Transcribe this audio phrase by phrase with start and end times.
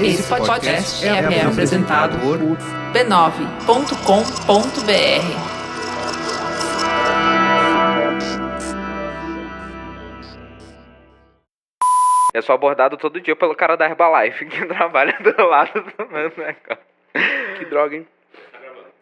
[0.00, 2.38] Esse podcast é, é apresentado por
[2.92, 5.56] b9.com.br.
[12.32, 16.32] Eu sou abordado todo dia pelo cara da Herbalife que trabalha do lado do meu
[16.36, 16.86] negócio.
[17.58, 18.06] Que droga, hein?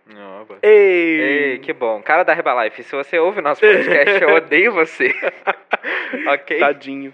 [0.06, 0.46] Não.
[0.62, 1.20] Ei!
[1.20, 2.00] Ei, que bom.
[2.00, 5.12] Cara da Herbalife, se você ouve nosso podcast, eu odeio você.
[6.28, 6.60] ok?
[6.60, 7.12] Tadinho.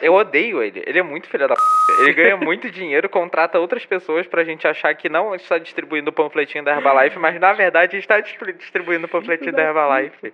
[0.00, 0.82] Eu odeio ele.
[0.86, 1.60] Ele é muito filho da p.
[2.02, 6.12] Ele ganha muito dinheiro, contrata outras pessoas pra gente achar que não está distribuindo o
[6.12, 10.32] panfletinho da Herbalife, mas na verdade está distri- distribuindo o panfletinho da Herbalife.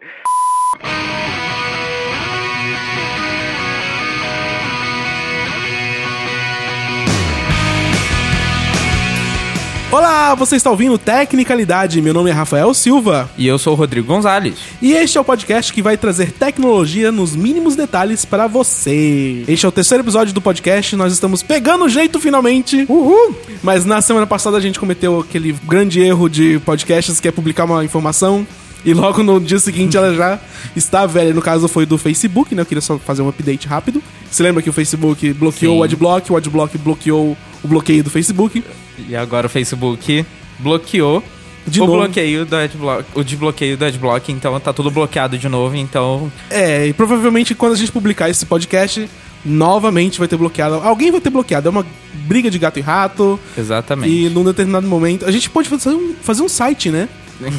[9.91, 12.02] Olá, você está ouvindo Tecnicalidade.
[12.02, 14.55] Meu nome é Rafael Silva E eu sou o Rodrigo Gonzalez.
[14.83, 19.45] e este é o podcast que vai trazer tecnologia nos mínimos detalhes para você.
[19.48, 20.95] Este é o terceiro episódio do podcast.
[20.95, 22.84] Nós estamos pegando o jeito finalmente.
[22.86, 23.34] Uhul!
[23.62, 27.64] Mas na semana passada a gente cometeu aquele grande erro de podcasts que é publicar
[27.64, 28.47] uma informação
[28.84, 30.39] e logo no dia seguinte ela já
[30.77, 31.33] está velha.
[31.33, 32.61] No caso foi do Facebook, né?
[32.61, 34.02] Eu queria só fazer um update rápido.
[34.30, 35.80] Você lembra que o Facebook bloqueou Sim.
[35.80, 38.62] o Adblock, o Adblock bloqueou o bloqueio do Facebook.
[39.09, 40.25] E agora o Facebook
[40.59, 41.23] bloqueou
[41.67, 41.99] De o novo.
[41.99, 46.87] bloqueio do Adblock, o desbloqueio do Adblock, então tá tudo bloqueado de novo, então É,
[46.87, 49.09] e provavelmente quando a gente publicar esse podcast,
[49.45, 50.77] novamente vai ter bloqueado.
[50.77, 51.69] Alguém vai ter bloqueado.
[51.69, 51.87] É uma
[52.27, 53.39] briga de gato e rato.
[53.57, 54.13] exatamente.
[54.13, 55.25] E num determinado momento.
[55.27, 57.09] A gente pode fazer um, fazer um site, né?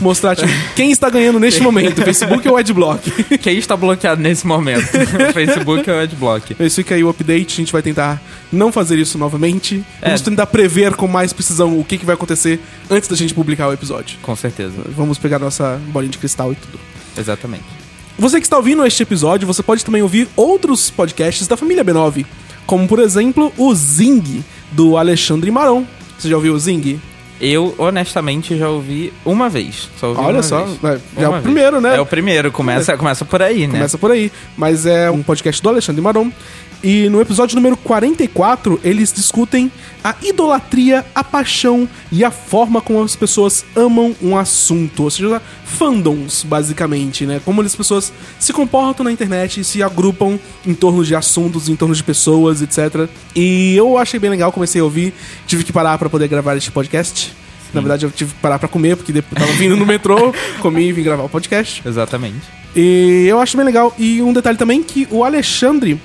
[0.02, 3.10] Mostrar tipo, quem está ganhando neste momento, Facebook ou o Adblock.
[3.40, 4.86] Quem está bloqueado nesse momento?
[5.34, 6.56] Facebook ou o Adblock?
[6.60, 8.22] Esse fica aí o update, a gente vai tentar
[8.52, 9.84] não fazer isso novamente.
[10.02, 10.24] Vamos É.
[10.24, 13.74] tentar prever com mais precisão o que, que vai acontecer antes da gente publicar o
[13.74, 14.18] episódio.
[14.22, 14.74] Com certeza.
[14.96, 16.78] Vamos pegar nossa bolinha de cristal e tudo.
[17.18, 17.64] Exatamente.
[18.18, 22.26] Você que está ouvindo este episódio, você pode também ouvir outros podcasts da família B9,
[22.66, 24.44] como por exemplo o Zing,
[24.74, 25.86] do Alexandre Maron.
[26.18, 27.00] Você já ouviu o Zing?
[27.40, 29.90] Eu, honestamente, já ouvi uma vez.
[29.98, 31.02] Só ouvi Olha uma só, vez.
[31.18, 31.96] é, é o primeiro, né?
[31.96, 33.74] É o primeiro, começa, começa por aí, né?
[33.74, 34.32] Começa por aí.
[34.58, 36.32] Mas é um podcast do Alexandre Maron.
[36.82, 39.70] E no episódio número 44, eles discutem
[40.02, 45.04] a idolatria, a paixão e a forma como as pessoas amam um assunto.
[45.04, 47.42] Ou seja, fandoms, basicamente, né?
[47.44, 51.76] Como as pessoas se comportam na internet e se agrupam em torno de assuntos, em
[51.76, 53.10] torno de pessoas, etc.
[53.36, 55.14] E eu achei bem legal, comecei a ouvir.
[55.46, 57.29] Tive que parar pra poder gravar este podcast.
[57.74, 60.90] Na verdade, eu tive que parar pra comer, porque depois tava vindo no metrô, comi
[60.90, 61.82] e vim gravar o podcast.
[61.86, 62.42] Exatamente.
[62.76, 63.94] E eu acho bem legal.
[63.98, 66.00] E um detalhe também que o Alexandre.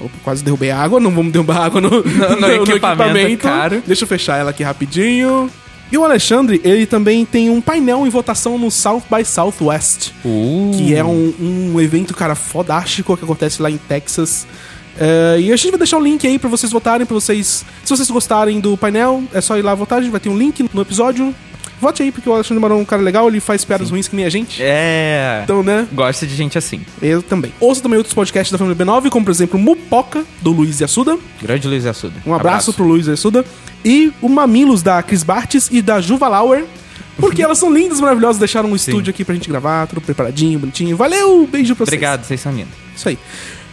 [0.00, 3.82] Opa, quase derrubei a água, não vamos derrubar água no, no, equipamento caro.
[3.86, 5.50] Deixa eu fechar ela aqui rapidinho.
[5.92, 10.70] E o Alexandre, ele também tem um painel em votação no South by Southwest, Uh.
[10.76, 14.46] que é um, um evento, cara, fodástico que acontece lá em Texas.
[15.00, 17.64] É, e a gente vai deixar o link aí pra vocês votarem, pra vocês.
[17.82, 20.36] Se vocês gostarem do painel, é só ir lá votar, a gente vai ter um
[20.36, 21.34] link no episódio.
[21.80, 24.14] Vote aí, porque o Alexandre Maron é um cara legal, ele faz piadas ruins que
[24.14, 24.62] nem a gente.
[24.62, 25.40] É.
[25.42, 25.88] Então, né?
[25.90, 26.82] Gosta de gente assim.
[27.00, 27.54] Eu também.
[27.58, 31.18] Ouça também outros podcasts da família B9, como por exemplo Mupoca, do Luiz Assuda.
[31.40, 32.16] Grande Luiz Assuda.
[32.26, 33.46] Um abraço, pro Luiz Assuda.
[33.82, 36.66] E o Mamilos da Cris Bartes e da Juva Lauer.
[37.16, 40.96] Porque elas são lindas, maravilhosas, deixaram um estúdio aqui pra gente gravar, tudo preparadinho, bonitinho.
[40.96, 41.94] Valeu, beijo pra vocês.
[41.94, 42.72] Obrigado, vocês são lindos.
[42.94, 43.18] Isso aí.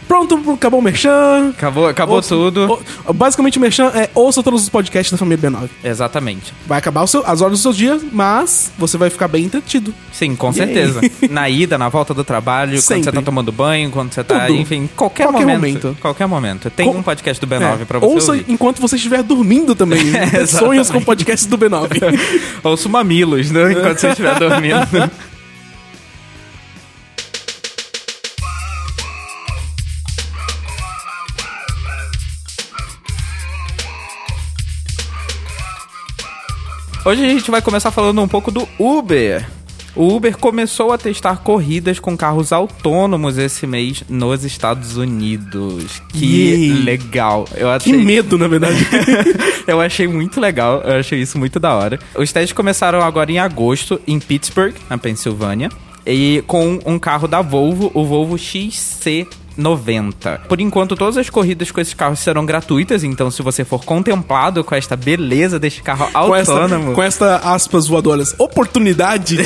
[0.08, 1.50] Pronto, acabou o Merchan.
[1.50, 2.80] Acabou, acabou Ouça- tudo.
[3.06, 5.68] o- basicamente, o Merchan é ouça todos os podcasts da família B9.
[5.84, 6.52] Exatamente.
[6.66, 9.92] Vai acabar o seu- as horas do seu dia, mas você vai ficar bem entretido.
[10.10, 10.54] Sim, com Yay.
[10.54, 11.00] certeza.
[11.30, 13.04] Na ida, na volta do trabalho, quando Sempre.
[13.04, 14.58] você tá tomando banho, quando você tá, Tudo.
[14.58, 15.96] enfim, qualquer, Qualquer momento, momento.
[16.00, 16.70] Qualquer momento.
[16.70, 18.44] Tem um podcast do B9 É, pra você Ouça ouvir.
[18.48, 20.00] enquanto você estiver dormindo também.
[20.08, 20.46] Exatamente.
[20.56, 21.88] Sonhos com podcasts do B9.
[22.64, 23.72] Ouça Mamilos, né?
[23.72, 25.10] Enquanto você estiver dormindo.
[37.04, 39.46] Hoje a gente vai começar falando um pouco do Uber.
[39.94, 46.02] O Uber começou a testar corridas com carros autônomos esse mês nos Estados Unidos.
[46.12, 46.72] Que Yay.
[46.82, 47.46] legal.
[47.52, 47.96] Eu que achei...
[47.96, 48.86] medo, na verdade.
[49.66, 51.98] eu achei muito legal, eu achei isso muito da hora.
[52.14, 55.70] Os testes começaram agora em agosto, em Pittsburgh, na Pensilvânia.
[56.06, 58.36] E com um carro da Volvo, o Volvo
[59.58, 60.40] XC90.
[60.48, 64.62] Por enquanto, todas as corridas com esses carros serão gratuitas, então se você for contemplado
[64.62, 69.42] com esta beleza deste carro com, esta, autônomo, com esta aspas voadoras, oportunidade de...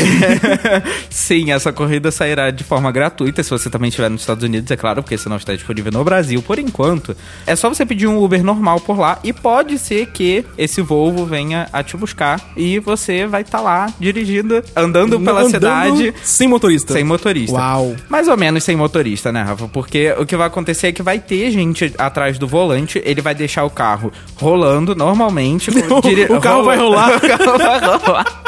[1.09, 4.77] sim, essa corrida sairá de forma gratuita, se você também estiver nos Estados Unidos, é
[4.77, 7.17] claro, porque senão está disponível no Brasil por enquanto.
[7.47, 11.25] É só você pedir um Uber normal por lá e pode ser que esse Volvo
[11.25, 16.49] venha a te buscar e você vai estar lá dirigindo, andando pela Andando cidade Sem
[16.49, 16.93] motorista.
[16.93, 17.57] sem motorista.
[17.57, 17.97] Uau.
[18.09, 19.69] Mais ou menos sem motorista, né, Rafa?
[19.69, 23.21] Porque Porque o que vai acontecer é que vai ter gente atrás do volante, ele
[23.21, 25.71] vai deixar o carro rolando normalmente.
[25.83, 27.17] com- diri- O carro vai rolar.
[27.17, 28.43] o carro vai rolar.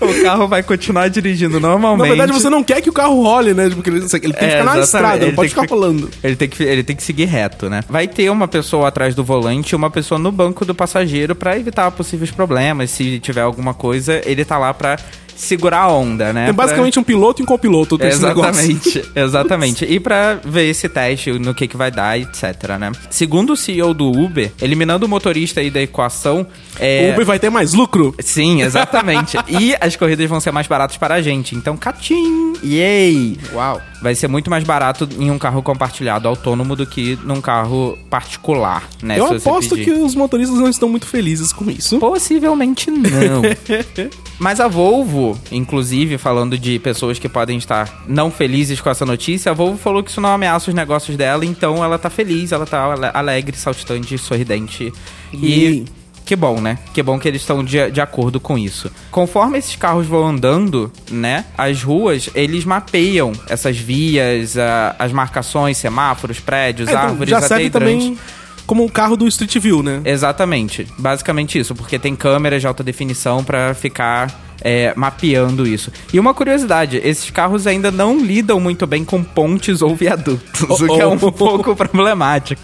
[0.00, 2.02] O carro vai continuar dirigindo normalmente.
[2.10, 3.70] Na verdade, você não quer que o carro role, né?
[3.70, 6.10] Porque ele, ele tem que É, ficar na estrada, não pode ficar rolando.
[6.22, 7.80] Ele tem, que, ele tem que seguir reto, né?
[7.88, 11.56] Vai ter uma pessoa atrás do volante e uma pessoa no banco do passageiro pra
[11.58, 12.90] evitar possíveis problemas.
[12.90, 14.98] Se tiver alguma coisa, ele tá lá pra
[15.36, 16.48] segurar a onda, né?
[16.48, 18.06] É basicamente um piloto e um copiloto Pra...
[18.06, 18.18] desse.
[18.18, 19.84] Exatamente, exatamente.
[19.84, 22.92] E pra ver esse teste, no que que vai dar, etc, né?
[23.10, 26.46] Segundo o CEO do Uber, eliminando o motorista aí da equação,
[26.78, 27.08] é...
[27.08, 28.14] O Uber vai ter mais lucro.
[28.20, 29.36] Sim, exatamente.
[29.48, 31.54] e as corridas vão ser mais baratas para a gente.
[31.54, 32.54] Então, catim!
[32.62, 33.38] Yay!
[33.52, 33.80] Uau.
[34.02, 38.86] Vai ser muito mais barato em um carro compartilhado autônomo do que num carro particular,
[39.02, 39.18] né?
[39.18, 41.98] Eu aposto que os motoristas não estão muito felizes com isso.
[41.98, 43.42] Possivelmente não.
[44.38, 49.50] Mas a Volvo, inclusive, falando de pessoas que podem estar não felizes com essa notícia,
[49.50, 52.66] a Volvo falou que isso não ameaça os negócios dela, então ela tá feliz, ela
[52.66, 54.92] tá ale- alegre, saltitante, sorridente.
[55.32, 55.42] Yay.
[55.42, 55.84] E
[56.24, 56.78] que bom, né?
[56.94, 58.90] Que bom que eles estão de, de acordo com isso.
[59.10, 61.44] Conforme esses carros vão andando, né?
[61.56, 67.38] As ruas, eles mapeiam essas vias, a- as marcações, semáforos, prédios, É, então, árvores, já
[67.38, 68.16] até serve também
[68.66, 70.00] como um carro do Street View, né?
[70.06, 70.86] Exatamente.
[70.98, 74.28] Basicamente isso, porque tem câmeras de alta definição pra ficar
[74.60, 75.90] é, mapeando isso.
[76.12, 80.86] E uma curiosidade, esses carros ainda não lidam muito bem com pontes ou viadutos, o
[80.86, 81.32] que é um Oh, oh.
[81.32, 82.60] pouco problemático.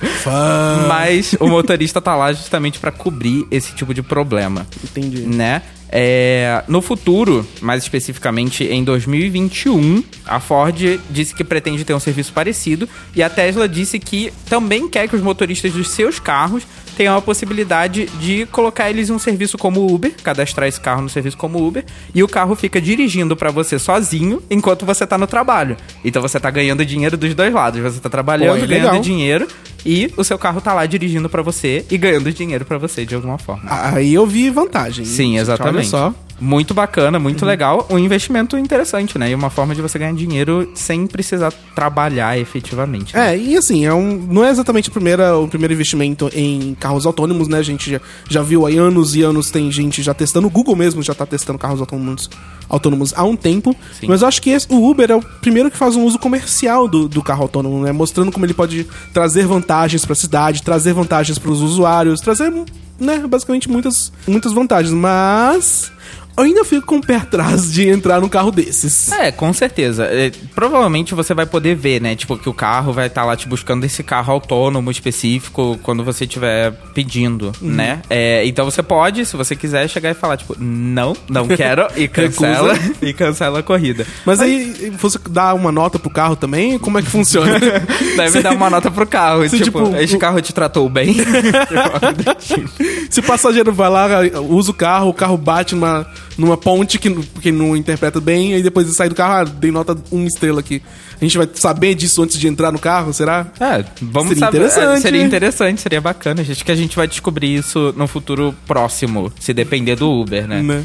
[0.89, 5.23] Mas o motorista tá lá justamente pra cobrir esse tipo de problema Entendi.
[5.23, 5.63] né?
[5.93, 12.33] É, no futuro, mais especificamente em 2021, a Ford disse que pretende ter um serviço
[12.33, 16.63] parecido e a Tesla disse que também quer que os motoristas dos seus carros
[17.01, 21.09] tenham a possibilidade de colocar eles em um serviço como Uber, cadastrar esse carro no
[21.09, 21.83] serviço como Uber,
[22.15, 25.79] e o carro fica dirigindo pra você sozinho enquanto você tá no trabalho.
[26.05, 29.49] Então você tá ganhando dinheiro dos dois lados, você tá trabalhando, Pô, é ganhando dinheiro
[29.87, 33.15] e o seu carro tá lá dirigindo pra você e ganhando dinheiro pra você de
[33.15, 33.63] alguma forma.
[33.67, 35.07] Aí eu vi vantagem.
[35.07, 35.95] Sim, exatamente.
[35.95, 36.15] Olha só.
[36.41, 37.87] Muito bacana, muito legal.
[37.91, 39.31] Um investimento interessante, né?
[39.31, 43.15] E uma forma de você ganhar dinheiro sem precisar trabalhar efetivamente.
[43.15, 43.35] né?
[43.35, 47.05] É, e assim, é um, não é exatamente a primeira, o primeiro investimento em carros
[47.07, 47.59] autônomos, né?
[47.59, 50.75] A gente já, já viu aí anos e anos, tem gente já testando, o Google
[50.75, 52.31] mesmo já tá testando carros autônomos,
[52.69, 53.77] autônomos há um tempo.
[54.01, 54.07] Sim.
[54.09, 56.89] Mas eu acho que esse- o Uber é o primeiro que faz um uso comercial
[56.89, 57.93] do, do carro autônomo, né?
[57.93, 62.51] Mostrando como ele pode trazer vantagens pra cidade, trazer vantagens pros usuários, trazer,
[62.99, 64.95] né, basicamente muitas, muitas vantagens.
[64.95, 65.93] Mas
[66.37, 69.11] eu ainda fico com o pé atrás de entrar num carro desses.
[69.13, 70.05] É, com certeza.
[70.05, 72.15] É, provavelmente você vai poder ver, né?
[72.17, 76.25] Tipo, que o carro vai estar lá te buscando esse carro autônomo específico quando você
[76.25, 77.71] estiver pedindo, Uhum.
[77.71, 78.01] né?
[78.09, 82.09] É, então você pode, se você quiser, chegar e falar, tipo, não, não quero, e
[82.09, 84.07] cancela, e cancela a corrida.
[84.25, 86.79] Mas aí você dá uma nota pro carro também?
[86.79, 87.59] Como é que funciona?
[88.17, 89.47] Deve dar uma nota pro carro.
[89.49, 91.15] Se, tipo, tipo, este o- carro te tratou bem.
[93.11, 94.07] Se o passageiro vai lá,
[94.49, 96.07] usa o carro, o carro bate numa,
[96.37, 97.11] numa ponte que,
[97.41, 100.61] que não interpreta bem, aí depois ele sai do carro, ah, dei nota uma estrela
[100.61, 100.83] aqui.
[101.21, 103.47] A gente vai saber disso antes de entrar no carro, será?
[103.61, 104.59] É, vamos Seria saber.
[104.59, 105.03] interessante.
[105.03, 106.41] Seria interessante, seria bacana.
[106.41, 110.63] Acho que a gente vai descobrir isso no futuro próximo, se depender do Uber, né?
[110.63, 110.83] Né?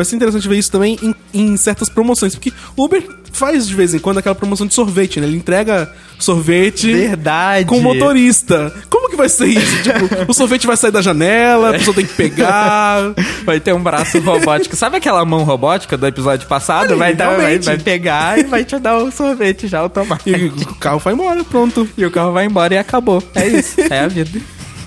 [0.00, 3.74] Vai ser interessante ver isso também em, em certas promoções, porque o Uber faz de
[3.74, 5.26] vez em quando aquela promoção de sorvete, né?
[5.26, 7.66] Ele entrega sorvete Verdade.
[7.66, 8.72] com o motorista.
[8.88, 9.76] Como que vai ser isso?
[9.84, 13.12] tipo, o sorvete vai sair da janela, a pessoa tem que pegar.
[13.44, 14.74] Vai ter um braço robótico.
[14.74, 16.96] Sabe aquela mão robótica do episódio passado?
[16.96, 20.30] Vai, dar, vai, vai pegar e vai te dar um sorvete já automático.
[20.30, 21.86] E o carro vai embora, pronto.
[21.96, 23.22] E o carro vai embora e acabou.
[23.34, 23.80] É isso.
[23.80, 24.40] É a vida.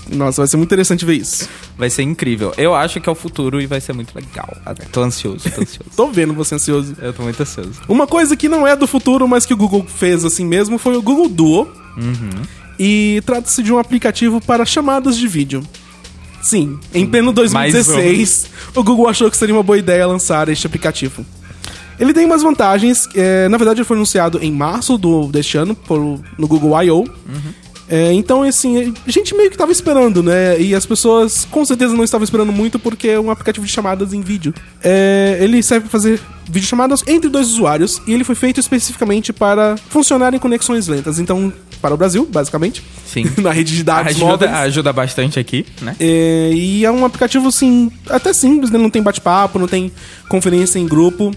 [0.10, 1.48] Nossa, vai ser muito interessante ver isso.
[1.77, 2.53] Vai ser incrível.
[2.57, 4.55] Eu acho que é o futuro e vai ser muito legal.
[4.91, 5.89] Tô ansioso, tô ansioso.
[5.95, 6.95] Tô vendo você ansioso.
[7.01, 7.81] Eu tô muito ansioso.
[7.88, 10.95] Uma coisa que não é do futuro, mas que o Google fez assim mesmo, foi
[10.98, 11.67] o Google Duo.
[12.79, 15.63] E trata-se de um aplicativo para chamadas de vídeo.
[16.41, 21.25] Sim, em pleno 2016, o Google achou que seria uma boa ideia lançar este aplicativo.
[22.00, 23.07] Ele tem umas vantagens.
[23.15, 27.05] é, na verdade, ele foi anunciado em março do, deste ano por, no Google I.O.
[27.93, 30.59] É, então, assim, a gente meio que tava esperando, né?
[30.59, 34.13] E as pessoas com certeza não estavam esperando muito porque é um aplicativo de chamadas
[34.13, 34.51] em vídeo.
[34.83, 36.19] É, ele serve para fazer
[36.50, 41.19] videochamadas entre dois usuários e ele foi feito especificamente para funcionar em conexões lentas.
[41.19, 42.83] Então, para o Brasil, basicamente.
[43.05, 43.29] Sim.
[43.38, 44.51] Na rede de dados Ajuda, móveis.
[44.51, 45.95] ajuda bastante aqui, né?
[46.00, 48.79] É, e é um aplicativo, assim, até simples, né?
[48.79, 49.91] Não tem bate-papo, não tem
[50.27, 51.31] conferência em grupo.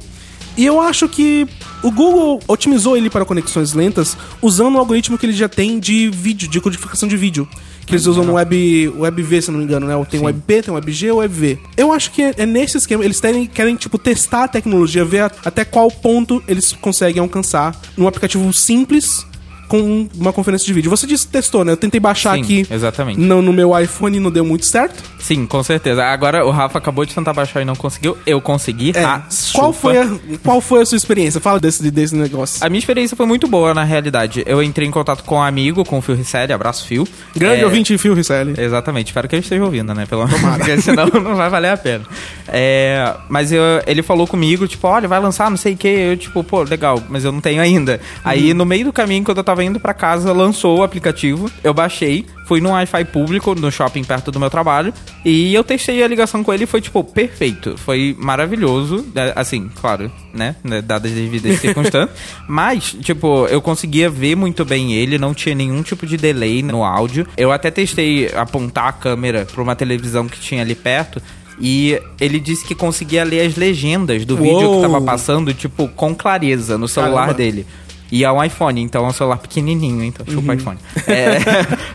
[0.56, 1.46] E eu acho que
[1.82, 6.08] o Google otimizou ele para conexões lentas usando o algoritmo que ele já tem de
[6.08, 7.46] vídeo, de codificação de vídeo.
[7.84, 10.06] Que eles usam no Web, WebV, se não me engano, né?
[10.10, 11.58] Tem o WebP, tem o WebG e o WebV.
[11.76, 13.04] Eu acho que é, é nesse esquema.
[13.04, 18.08] Eles querem, querem, tipo, testar a tecnologia, ver até qual ponto eles conseguem alcançar num
[18.08, 19.25] aplicativo simples
[19.68, 20.90] com uma conferência de vídeo.
[20.90, 21.73] Você disse que testou, né?
[21.73, 23.18] Eu tentei baixar Sim, aqui exatamente.
[23.20, 25.02] no, no meu iPhone e não deu muito certo.
[25.18, 26.04] Sim, com certeza.
[26.04, 28.16] Agora o Rafa acabou de tentar baixar e não conseguiu.
[28.26, 28.92] Eu consegui.
[28.94, 29.78] É, Ah, qual, chupa.
[29.78, 30.08] foi a,
[30.42, 31.40] qual foi a sua experiência?
[31.40, 32.64] Fala desse, desse negócio.
[32.64, 34.42] A minha experiência foi muito boa, na realidade.
[34.46, 37.06] Eu entrei em contato com um amigo, com o Phil Risselli, abraço Phil.
[37.35, 38.54] Grande É, ouvinte Phil Risselli.
[38.58, 40.06] Exatamente, espero que ele esteja ouvindo, né?
[40.06, 42.04] Pelo menos, porque senão não vai valer a pena.
[42.49, 45.88] É, mas eu- ele falou comigo, tipo, olha, vai lançar, não sei o que.
[45.88, 48.00] Eu, tipo, pô, legal, mas eu não tenho ainda.
[48.25, 51.75] Aí no meio do caminho, quando eu tava indo pra casa, lançou o aplicativo, eu
[51.75, 54.92] baixei, fui num Wi-Fi público, no shopping perto do meu trabalho,
[55.25, 57.76] e eu testei a ligação com ele e foi, tipo, perfeito.
[57.76, 60.56] Foi maravilhoso, é, assim, claro, né?
[60.62, 62.16] né, Dadas as devidas circunstâncias.
[62.48, 66.84] Mas, tipo, eu conseguia ver muito bem ele, não tinha nenhum tipo de delay no
[66.84, 67.26] áudio.
[67.36, 71.20] Eu até testei apontar a câmera pra uma televisão que tinha ali perto.
[71.58, 74.82] E ele disse que conseguia ler as legendas do vídeo que Uou!
[74.82, 77.34] tava passando, tipo, com clareza no celular Caramba.
[77.34, 77.66] dele.
[78.10, 80.78] E é um iPhone, então é um celular pequenininho, então chupa iPhone.
[81.06, 81.38] É,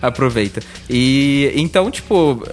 [0.05, 0.61] aproveita.
[0.89, 2.43] E então, tipo,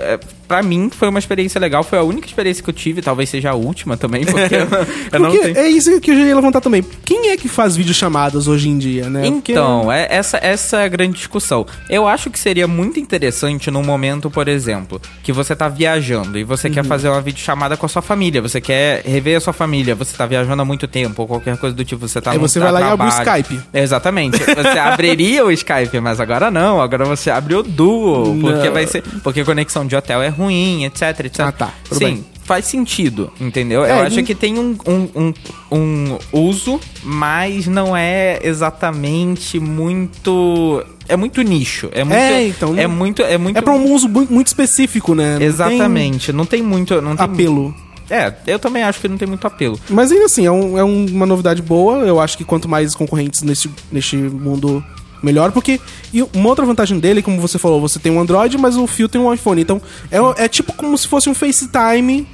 [0.48, 3.28] é, pra mim foi uma experiência legal, foi a única experiência que eu tive, talvez
[3.28, 4.60] seja a última também, porque eu,
[5.12, 5.58] eu não Porque tenho.
[5.58, 6.84] é isso que eu já ia levantar também.
[7.04, 9.30] Quem é que faz videochamadas hoje em dia, né?
[9.30, 11.66] Porque- Então, é, essa, essa é a grande discussão.
[11.88, 16.44] Eu acho que seria muito interessante num momento, por exemplo, que você tá viajando e
[16.44, 16.74] você Uhum.
[16.74, 20.16] quer fazer uma videochamada com a sua família, você quer rever a sua família, você
[20.16, 22.72] tá viajando há muito tempo, ou qualquer coisa do tipo, você tá Aí você vai
[22.72, 23.40] lá e abre o trabalho.
[23.42, 23.60] Skype.
[23.72, 24.38] Exatamente.
[24.38, 26.80] Você abriria o Skype, mas agora não.
[26.80, 28.72] Agora você abre o Duo, porque Não.
[28.72, 31.40] vai ser, porque a conexão de hotel é ruim, etc, etc.
[31.40, 31.74] Ah, tá.
[31.84, 32.04] Tudo Sim.
[32.04, 32.24] bem.
[32.44, 33.84] Faz sentido, entendeu?
[33.84, 35.34] É, Eu acho que tem um, um, um,
[35.70, 40.82] um uso, mas não é exatamente muito.
[41.06, 41.90] É muito nicho.
[41.92, 42.16] É muito.
[42.18, 43.22] É, então, É não- muito.
[43.22, 43.56] É muito.
[43.56, 45.32] É pra um uso muito, específico, né?
[45.32, 46.32] Não tem Exatamente.
[46.32, 47.00] Não tem muito.
[47.02, 47.74] Não tem apelo.
[48.10, 49.78] É, eu também acho que não tem muito apelo.
[49.90, 51.98] Mas ainda assim, é, um- é um- uma novidade boa.
[51.98, 54.82] Eu acho que quanto mais concorrentes neste, neste mundo,
[55.22, 55.52] melhor.
[55.52, 55.80] Porque
[56.12, 59.08] e uma outra vantagem dele, como você falou, você tem um Android, mas o Fio
[59.08, 59.60] tem um iPhone.
[59.60, 62.26] Então, é, é tipo como se fosse um FaceTime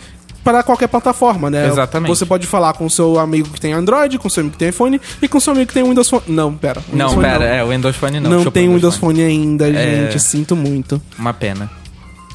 [0.44, 1.66] para qualquer plataforma, né?
[1.66, 2.08] Exatamente.
[2.08, 4.58] Você pode falar com o seu amigo que tem Android, com o seu amigo que
[4.58, 6.22] tem iPhone e com o seu amigo que tem Windows Phone.
[6.28, 6.82] Não, pera.
[6.92, 8.30] Não, Windows Phone pera, é, o Windows Phone não.
[8.30, 9.72] Não, tem Windows Phone ainda, É.
[10.10, 10.20] gente.
[10.20, 11.00] Sinto muito.
[11.18, 11.70] Uma pena.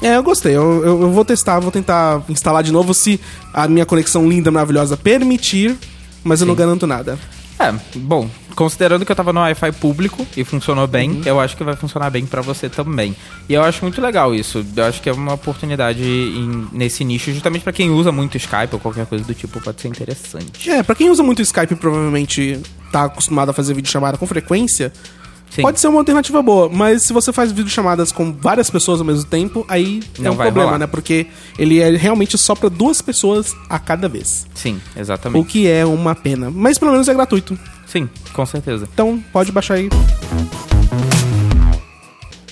[0.02, 0.56] É, eu gostei.
[0.56, 3.20] Eu, eu, eu vou testar, vou tentar instalar de novo se
[3.54, 5.76] a minha conexão linda, maravilhosa permitir,
[6.24, 7.18] mas eu não garanto nada.
[7.60, 8.26] É, bom,
[8.56, 11.22] considerando que eu tava no Wi-Fi público e funcionou bem, Uhum.
[11.26, 13.14] eu acho que vai funcionar bem pra você também.
[13.48, 14.64] E eu acho muito legal isso.
[14.74, 18.72] Eu acho que é uma oportunidade em- nesse nicho, justamente pra quem usa muito Skype
[18.72, 20.70] ou qualquer coisa do tipo, pode ser interessante.
[20.70, 22.58] É, pra quem usa muito Skype provavelmente
[22.90, 24.90] tá acostumado a fazer videochamada com frequência,
[25.50, 25.62] Sim.
[25.62, 26.68] pode ser uma alternativa boa.
[26.68, 30.36] Mas se você faz videochamadas com várias pessoas ao mesmo tempo, aí é Não um
[30.36, 30.78] vai problema, rolar.
[30.78, 30.86] né?
[30.86, 31.26] Porque
[31.58, 34.46] ele é realmente só pra duas pessoas a cada vez.
[34.54, 35.46] Sim, O exatamente.
[35.48, 36.50] que é uma pena.
[36.50, 37.58] Mas pelo menos é gratuito.
[37.86, 38.88] Sim, com certeza.
[38.94, 39.88] Então pode baixar aí.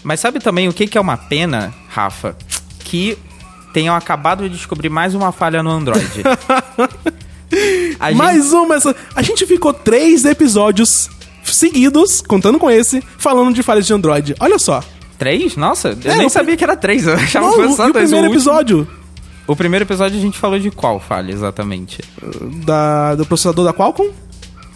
[0.03, 2.37] Mas sabe também o que, é uma pena, Rafa?
[2.81, 3.17] Que
[3.73, 6.05] tenham acabado de descobrir mais uma falha no Android.
[7.51, 8.75] Gente- Mais uma.
[8.77, 8.95] Essa...
[9.15, 11.09] A gente ficou três episódios
[11.55, 14.35] seguidos, contando com esse, falando de falhas de Android.
[14.41, 14.83] Olha só.
[15.19, 15.57] Três?
[15.57, 17.07] Nossa, eu É, nem o sabia que era três.
[17.07, 18.05] Eu achava Não, que o- só o dois.
[18.09, 18.89] primeiro último- episódio
[19.47, 21.99] O primeiro episódio a gente falou de qual falha exatamente?
[22.65, 24.11] da, do processador da Qualcomm,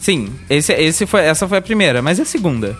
[0.00, 2.76] Sim, esse, esse foi, essa foi a primeira, mas e a segunda?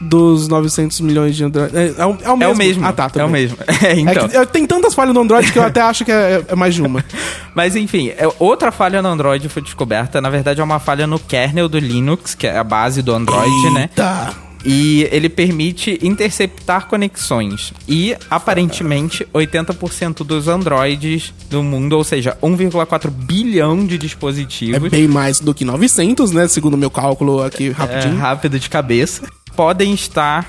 [0.00, 1.76] Dos 900 milhões de Android.
[1.76, 2.42] É, é o, é o mesmo.
[2.42, 2.86] É o mesmo.
[2.86, 3.10] Ah, tá.
[3.14, 3.56] é o mesmo.
[3.82, 4.28] É, É então.
[4.28, 6.74] que, é, tem tantas falhas no Android que eu até acho que é, é mais
[6.74, 7.04] de uma.
[7.54, 10.20] Mas enfim, é, outra falha no Android foi descoberta.
[10.20, 13.70] Na verdade, é uma falha no kernel do Linux, que é a base do Android,
[13.74, 13.88] né?
[13.94, 14.32] Tá.
[14.66, 17.72] E ele permite interceptar conexões.
[17.86, 24.90] E, aparentemente, 80% dos Androids do mundo, ou seja, 1,4 bilhão de É dispositivos.
[24.90, 26.48] bem mais do que 900, né?
[26.48, 28.16] Segundo o meu cálculo aqui é, rapidinho.
[28.16, 29.22] rápido de cabeça,
[29.56, 30.48] podem estar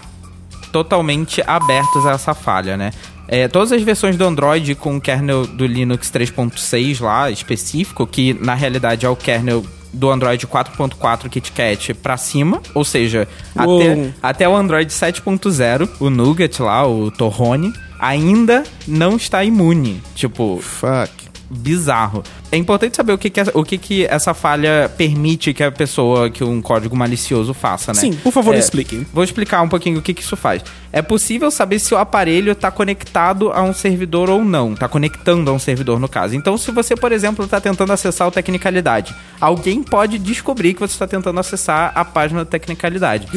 [0.71, 2.91] totalmente abertos a essa falha, né?
[3.27, 8.33] É, todas as versões do Android com o kernel do Linux 3.6 lá, específico, que
[8.33, 13.81] na realidade é o kernel do Android 4.4 KitKat pra cima, ou seja, Uou.
[13.81, 20.03] até, até o Android 7.0, o Nougat lá, o Torrone, ainda não está imune.
[20.13, 21.25] Tipo, Fuck.
[21.50, 22.24] Bizarro.
[22.52, 25.72] É importante saber o que, que, essa- o que, que essa falha permite que a
[25.72, 28.00] pessoa, que um código malicioso faça, né?
[28.00, 29.06] Sim, por favor, É, explique.
[29.14, 30.64] Vou explicar um pouquinho o que, que isso faz.
[30.92, 34.74] É possível saber se o aparelho está conectado a um servidor ou não.
[34.74, 36.36] Está conectando a um servidor, no caso.
[36.36, 40.94] Então, se você, por exemplo, está tentando acessar o Tecnicalidade, alguém pode descobrir que você
[40.94, 43.28] está tentando acessar a página do Tecnicalidade.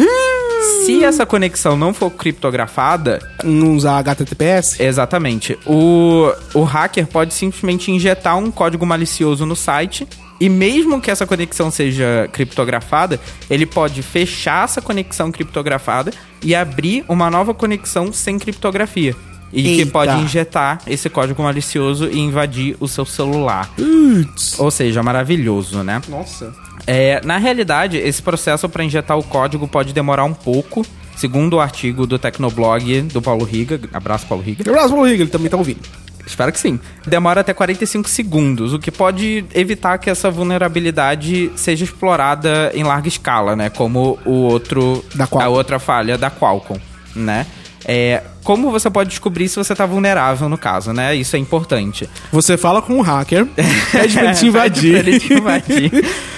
[0.88, 4.80] Se essa conexão não for criptografada, Não usar HTTPS?
[4.82, 5.58] Exatamente.
[5.66, 10.06] O, o hacker pode simplesmente injetar um código malicioso no site
[10.40, 17.04] E mesmo que essa conexão seja criptografada, ele pode fechar essa conexão criptografada e abrir
[17.08, 19.14] uma nova conexão sem criptografia.
[19.52, 19.90] E que Eita.
[19.90, 23.68] pode injetar esse código malicioso e invadir o seu celular.
[23.74, 24.58] Putz.
[24.58, 26.00] Ou seja, maravilhoso, né?
[26.08, 26.52] Nossa.
[26.90, 31.60] É, na realidade, esse processo para injetar o código pode demorar um pouco, segundo o
[31.60, 33.78] artigo do Tecnoblog do Paulo Riga.
[33.92, 34.68] Abraço, Paulo Riga.
[34.70, 35.80] Abraço, Paulo Riga, ele também tá ouvindo.
[36.26, 36.80] Espero que sim.
[37.06, 43.08] Demora até 45 segundos, o que pode evitar que essa vulnerabilidade seja explorada em larga
[43.08, 43.68] escala, né?
[43.68, 45.44] Como o outro, Da Qualcomm.
[45.46, 46.78] a outra falha da Qualcomm,
[47.14, 47.46] né?
[47.90, 51.16] É, como você pode descobrir se você tá vulnerável no caso, né?
[51.16, 52.06] Isso é importante.
[52.30, 53.46] Você fala com um hacker,
[53.90, 54.94] pede pra ele te invadir.
[54.94, 55.90] ele te invadir.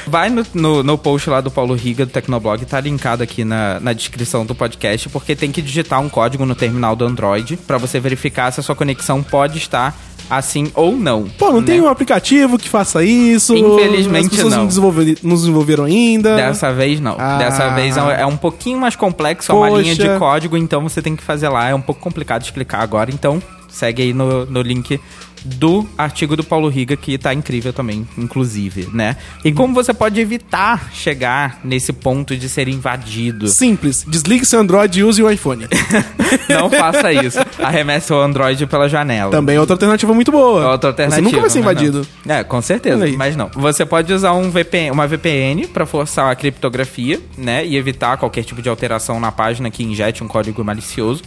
[0.07, 3.80] Vai no, no, no post lá do Paulo Riga, do Tecnoblog, tá linkado aqui na,
[3.80, 7.78] na descrição do podcast, porque tem que digitar um código no terminal do Android pra
[7.78, 9.97] você verificar se a sua conexão pode estar
[10.30, 11.25] assim ou não.
[11.25, 11.66] Pô, não né?
[11.66, 13.56] tem um aplicativo que faça isso.
[13.56, 14.60] Infelizmente, As pessoas não.
[14.60, 16.37] Não, desenvolver, não desenvolveram ainda.
[16.37, 17.16] Dessa vez não.
[17.18, 17.38] Ah.
[17.38, 19.82] Dessa vez é é um pouquinho mais complexo, é uma Poxa.
[19.82, 21.68] linha de código, então você tem que fazer lá.
[21.68, 25.00] É um pouco complicado de explicar agora, então segue aí no, no link
[25.44, 29.16] do artigo do Paulo Riga, que tá incrível também, inclusive, né?
[29.44, 33.49] E como você pode evitar chegar nesse ponto de ser invadido?
[33.49, 34.04] Simples.
[34.06, 35.66] Desligue seu Android e use o iPhone.
[36.49, 37.38] Não faça isso.
[37.59, 39.30] Arremesse o Android pela janela.
[39.30, 40.62] Também é outra alternativa muito boa.
[40.62, 41.23] É outra alternativa.
[41.23, 42.06] Você nunca vai ser mas invadido.
[42.25, 42.35] não.
[42.35, 43.50] É, com certeza, mas não.
[43.54, 48.44] Você pode usar um VPN, uma VPN para forçar a criptografia, né, e evitar qualquer
[48.44, 51.23] tipo de alteração na página que injete um código malicioso.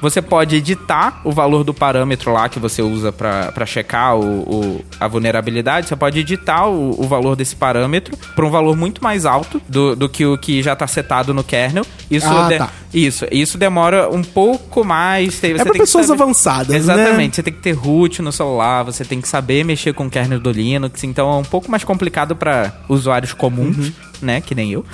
[0.00, 4.84] Você pode editar o valor do parâmetro lá que você usa para checar o, o-
[5.00, 5.88] a vulnerabilidade.
[5.88, 9.96] Você pode editar o, o valor desse parâmetro para um valor muito mais alto do,
[9.96, 11.84] do que o que já está setado no kernel.
[12.10, 12.70] Isso, Ah, de- tá.
[12.94, 15.34] isso, isso demora um pouco mais.
[15.34, 16.76] Você É que pessoas saber- avançadas, né?
[16.76, 17.34] Exatamente.
[17.36, 20.38] Você tem que ter root no celular, você tem que saber mexer com o kernel
[20.38, 23.92] do Linux, então é um pouco mais complicado para usuários comuns, Uhum.
[24.22, 24.84] né, que nem eu.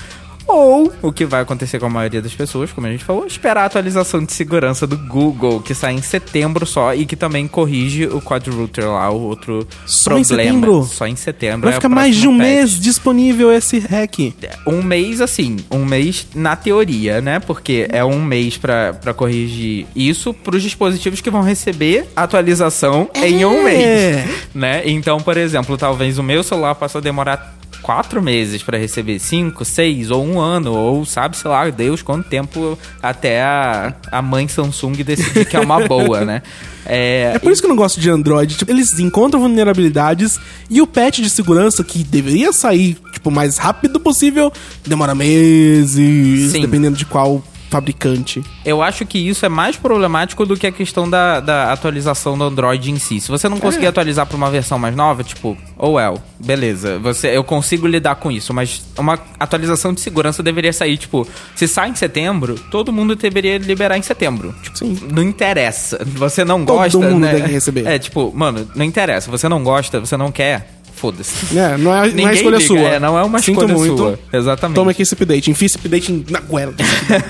[0.46, 3.62] Ou, o que vai acontecer com a maioria das pessoas, como a gente falou, esperar
[3.62, 8.06] a atualização de segurança do Google, que sai em setembro só e que também corrige
[8.06, 10.50] o quadrouter lá, o outro Só em problema.
[10.50, 10.84] setembro?
[10.84, 11.62] Só em setembro.
[11.62, 12.46] Vai é ficar mais de um patch.
[12.46, 14.18] mês disponível esse hack.
[14.66, 17.40] Um mês, assim, um mês na teoria, né?
[17.40, 23.08] Porque é um mês pra, pra corrigir isso pros dispositivos que vão receber a atualização
[23.14, 23.72] em um É.
[24.14, 24.82] mês, né?
[24.84, 30.10] Então, por exemplo, talvez o meu celular possa demorar quatro meses pra receber cinco, seis
[30.10, 34.94] ou um ano, ou sabe, sei lá, Deus, quanto tempo até a, a mãe Samsung
[35.04, 36.40] decidir que é uma boa, né?
[36.86, 38.56] É, É por isso que eu não gosto de Android.
[38.58, 43.56] Tipo, eles encontram vulnerabilidades e o patch de segurança, que deveria sair, tipo, o mais
[43.56, 44.52] rápido possível,
[44.86, 46.60] demora meses, Sim.
[46.60, 47.42] dependendo de qual
[47.74, 48.40] fabricante.
[48.64, 52.44] Eu acho que isso é mais problemático do que a questão da, da atualização do
[52.44, 53.20] Android em si.
[53.20, 57.36] Se você não conseguir atualizar para uma versão mais nova, tipo, oh well, beleza, você,
[57.36, 61.90] eu consigo lidar com isso, mas uma atualização de segurança deveria sair, tipo, se sai
[61.90, 64.54] em setembro, todo mundo deveria liberar em setembro.
[64.62, 64.98] Tipo, Sim.
[65.12, 65.98] não interessa.
[66.14, 67.34] Você não Todo gosta, mundo né?
[67.34, 67.86] deve receber.
[67.88, 69.28] É, tipo, mano, não interessa.
[69.32, 71.58] Você não gosta, você não quer, foda-se.
[71.58, 72.78] É, não é, não é escolha liga, sua.
[72.80, 73.96] é, não é uma Sinto escolha muito.
[73.96, 74.18] sua.
[74.32, 74.74] Exatamente.
[74.76, 75.50] Toma aqui esse update.
[75.50, 76.74] Enfia esse update na goela.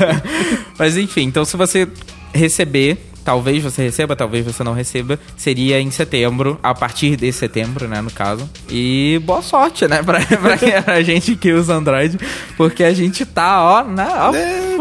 [0.79, 1.88] Mas enfim, então se você
[2.33, 7.88] receber, talvez você receba, talvez você não receba, seria em setembro, a partir de setembro,
[7.88, 8.48] né, no caso.
[8.68, 12.18] E boa sorte, né, pra, pra, pra gente que usa Android,
[12.57, 14.77] porque a gente tá, ó, na, ó, É.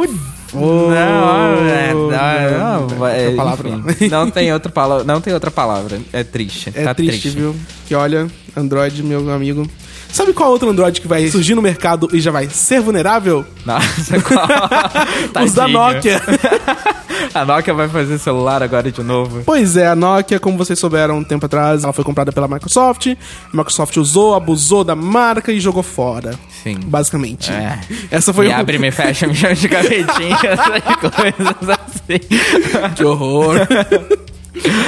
[0.55, 5.49] Oh, não, é, não, não, é, palavra enfim, não tem outra palavra, não tem outra
[5.49, 5.99] palavra.
[6.11, 6.71] É triste.
[6.75, 7.55] É tá triste, viu?
[7.87, 9.67] Que olha, Android, meu amigo.
[10.13, 13.43] Sabe qual outro Android que vai surgir no mercado e já vai ser vulnerável?
[13.65, 15.43] Nossa, qual...
[15.43, 15.67] Os da.
[15.67, 16.21] Nokia.
[17.33, 19.41] A Nokia vai fazer celular agora de novo.
[19.45, 23.07] Pois é, a Nokia, como vocês souberam um tempo atrás, ela foi comprada pela Microsoft.
[23.07, 26.37] A Microsoft usou, abusou da marca e jogou fora.
[26.63, 26.79] Sim.
[26.85, 27.51] Basicamente.
[27.51, 27.77] É.
[28.09, 28.55] Essa foi me o...
[28.55, 32.95] abre, me fecha, me chama de gavetinha, essas coisas assim.
[32.95, 33.55] Que horror.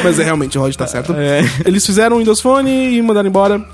[0.03, 1.13] Mas é realmente, o Rod tá certo.
[1.13, 1.41] É.
[1.65, 3.67] Eles fizeram o Windows Phone e mandaram embora.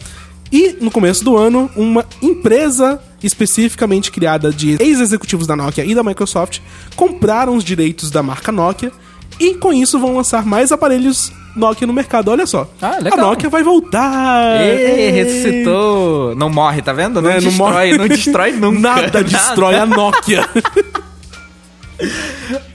[0.52, 6.04] E no começo do ano, uma empresa especificamente criada de ex-executivos da Nokia e da
[6.04, 6.60] Microsoft
[6.96, 8.92] compraram os direitos da marca Nokia
[9.40, 12.30] e com isso vão lançar mais aparelhos Nokia no mercado.
[12.32, 12.70] Olha só.
[12.82, 13.18] Ah, a.
[13.18, 14.62] Nokia vai voltar.
[14.62, 16.36] Ei, ressuscitou.
[16.36, 17.22] Não morre, tá vendo?
[17.22, 17.98] Não É, não destrói, morre.
[17.98, 18.80] não destrói nunca.
[18.80, 20.48] Nada destrói a Nokia.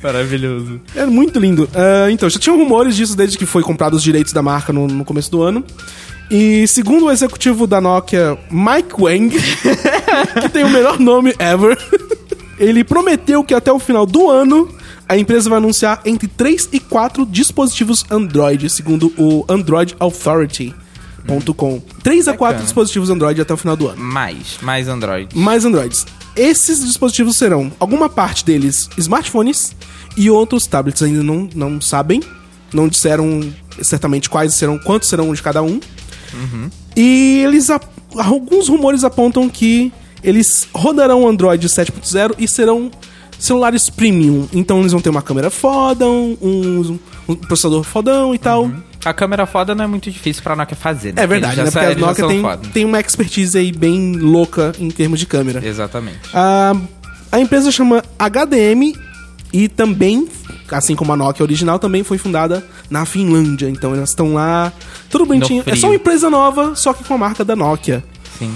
[0.02, 0.80] Maravilhoso.
[0.94, 1.68] É muito lindo.
[1.74, 4.86] Ah, então, já tinham rumores disso desde que foi comprado os direitos da marca no,
[4.86, 5.64] no começo do ano.
[6.30, 9.30] E segundo o executivo da Nokia, Mike Wang,
[10.42, 11.78] que tem o melhor nome ever,
[12.58, 14.68] ele prometeu que até o final do ano
[15.08, 20.74] a empresa vai anunciar entre 3 e 4 dispositivos Android, segundo o Android Authority.
[21.54, 22.62] com 3 a 4 Bacana.
[22.64, 24.02] dispositivos Android até o final do ano.
[24.02, 25.36] Mais, mais Android.
[25.36, 26.06] Mais Androids.
[26.36, 29.74] Esses dispositivos serão, alguma parte deles, smartphones
[30.16, 32.22] e outros tablets ainda não, não sabem.
[32.72, 33.40] Não disseram
[33.82, 35.80] certamente quais serão, quantos serão de cada um.
[36.96, 37.68] E eles.
[38.16, 39.92] Alguns rumores apontam que
[40.22, 42.90] eles rodarão Android 7.0 e serão
[43.38, 44.48] celulares premium.
[44.52, 48.70] Então eles vão ter uma câmera foda, um, um- um processador fodão e tal.
[49.04, 51.22] A câmera foda não é muito difícil pra Nokia fazer, né?
[51.22, 51.70] É verdade, né?
[51.70, 52.68] Porque a Nokia tem, foda.
[52.72, 55.64] tem uma expertise aí bem louca em termos de câmera.
[55.64, 56.18] Exatamente.
[56.34, 56.74] A,
[57.30, 58.94] a empresa chama HDM
[59.52, 60.26] e também,
[60.70, 63.68] assim como a Nokia original, também foi fundada na Finlândia.
[63.68, 64.72] Então elas estão lá,
[65.08, 65.62] tudo bonitinho.
[65.66, 68.02] É só uma empresa nova, só que com a marca da Nokia.
[68.38, 68.52] Sim.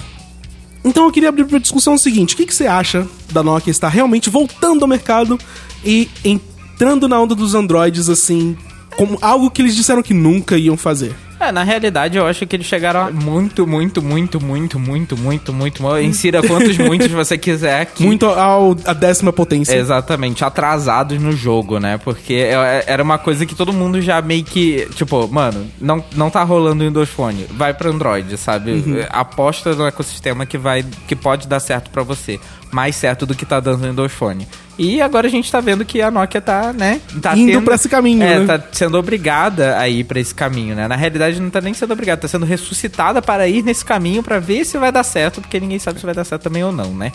[0.84, 3.70] Então eu queria abrir para discussão o seguinte: o que, que você acha da Nokia
[3.70, 5.38] estar realmente voltando ao mercado
[5.84, 8.56] e entrando na onda dos Androids assim,
[8.96, 11.14] como algo que eles disseram que nunca iam fazer?
[11.40, 15.52] É, na realidade, eu acho que eles chegaram a muito, muito, muito, muito, muito, muito,
[15.52, 15.98] muito.
[16.00, 18.04] insira quantos muitos você quiser aqui.
[18.04, 19.74] Muito ao, a décima potência.
[19.74, 21.96] Exatamente, atrasados no jogo, né?
[21.98, 24.86] Porque é- era uma coisa que todo mundo já meio que.
[24.94, 27.46] Tipo, mano, não, não tá rolando o Windows Phone.
[27.50, 28.72] Vai pro Android, sabe?
[28.72, 29.04] Uhum.
[29.08, 32.38] Aposta no ecossistema que, vai, que pode dar certo pra você.
[32.70, 34.46] Mais certo do que tá dando o Windows Phone.
[34.82, 37.02] E agora a gente tá vendo que a Nokia tá, né?
[37.20, 38.46] Tá Indo pra esse caminho, É, né?
[38.46, 40.88] tá sendo obrigada a ir pra esse caminho, né?
[40.88, 44.38] Na realidade, não tá nem sendo obrigada, tá sendo ressuscitada para ir nesse caminho pra
[44.38, 46.94] ver se vai dar certo, porque ninguém sabe se vai dar certo também ou não,
[46.94, 47.12] né?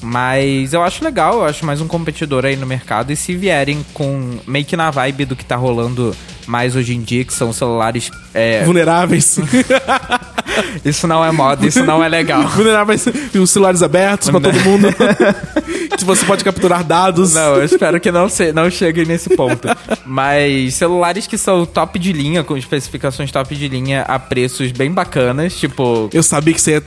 [0.00, 3.12] Mas eu acho legal, eu acho mais um competidor aí no mercado.
[3.12, 6.14] E se vierem com meio que na vibe do que tá rolando
[6.48, 8.10] mais hoje em dia, que são celulares.
[8.32, 9.38] É, Vulneráveis.
[10.84, 12.46] isso não é moda, isso não é legal.
[12.48, 14.88] Vulneráveis e os celulares abertos pra todo mundo.
[15.96, 17.34] que você pode capturar dados.
[17.34, 19.68] Não, eu espero que não, se, não chegue nesse ponto.
[20.06, 24.90] Mas celulares que são top de linha, com especificações top de linha, a preços bem
[24.90, 26.08] bacanas, tipo.
[26.12, 26.82] Eu sabia que você ia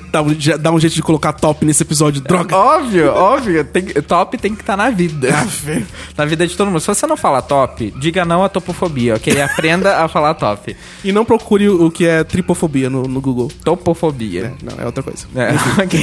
[0.58, 2.22] dar um, jeito de colocar top nesse episódio.
[2.22, 2.56] Droga.
[2.56, 3.64] Óbvio, óbvio.
[3.64, 5.30] Tem, top tem que estar na vida.
[6.18, 6.80] na vida de todo mundo.
[6.80, 9.42] Se você não fala top, diga não à topofobia, ok?
[9.42, 10.76] Aprenda a falar top.
[11.04, 13.52] E não procure o que é tripofobia no, no Google.
[13.64, 14.54] Topofobia.
[14.64, 15.28] Não, é outra coisa.
[15.36, 16.02] É, ok.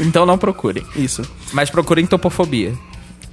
[0.00, 0.84] então não procurem.
[0.96, 1.22] Isso.
[1.52, 2.72] Mas procurem topofobia.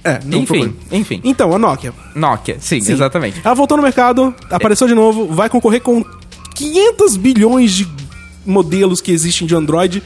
[0.04, 1.20] É, não enfim, enfim.
[1.22, 1.92] Então, a Nokia.
[2.14, 2.92] Nokia, sim, Sim.
[2.92, 3.40] exatamente.
[3.44, 6.04] Ela voltou no mercado, apareceu de novo, vai concorrer com
[6.56, 7.88] 500 bilhões de
[8.44, 10.02] modelos que existem de Android.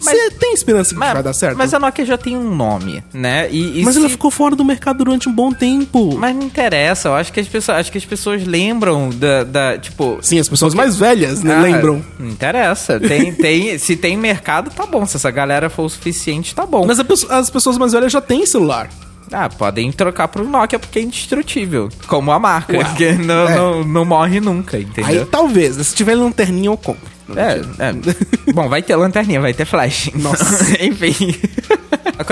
[0.00, 1.56] Você tem esperança que vai dar certo?
[1.58, 3.48] mas a Nokia já tem um nome, né?
[3.50, 6.16] E, e Mas se- ela ficou fora do mercado durante um bom tempo.
[6.16, 9.78] Mas não interessa, eu acho que as pessoas, acho que as pessoas lembram da, da
[9.78, 10.18] tipo...
[10.22, 12.04] Sim, as pessoas mais velhas né, Ah, lembram.
[12.18, 12.98] Não interessa.
[12.98, 15.04] Tem, tem, se tem mercado, tá bom.
[15.06, 16.86] Se essa galera for o suficiente, tá bom.
[16.86, 16.98] Mas
[17.30, 18.88] as pessoas mais velhas já têm celular.
[19.32, 21.88] Ah, podem trocar pro Nokia porque é indestrutível.
[22.08, 23.54] Como a marca, Ué, que não, é.
[23.54, 25.24] não, não morre nunca, Aí entendeu?
[25.26, 27.08] talvez, né, se tiver lanterninha eu compro.
[27.36, 27.92] É, é.
[28.52, 30.10] Bom, vai ter lanterninha, vai ter flash.
[30.14, 30.64] Nossa.
[30.82, 31.34] Enfim.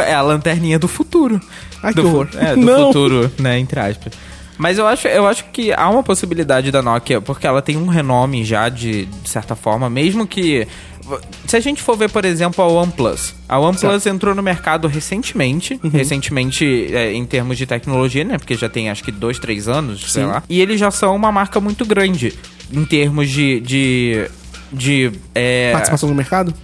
[0.06, 1.40] É a lanterninha do futuro.
[1.82, 2.28] Ai, do que horror.
[2.36, 2.86] É, do Não.
[2.86, 4.12] futuro, né, entre aspas.
[4.58, 7.86] Mas eu acho, eu acho que há uma possibilidade da Nokia, porque ela tem um
[7.86, 10.66] renome já de, de certa forma, mesmo que.
[11.46, 13.34] Se a gente for ver, por exemplo, a OnePlus.
[13.48, 15.80] A OnePlus entrou no mercado recentemente.
[15.82, 15.88] Uhum.
[15.88, 18.36] Recentemente, é, em termos de tecnologia, né?
[18.36, 20.28] Porque já tem acho que dois, três anos, sei Sim.
[20.28, 20.42] lá.
[20.48, 22.34] E eles já são uma marca muito grande
[22.70, 23.60] em termos de.
[23.60, 24.28] de
[24.72, 26.54] de é, Participação no mercado?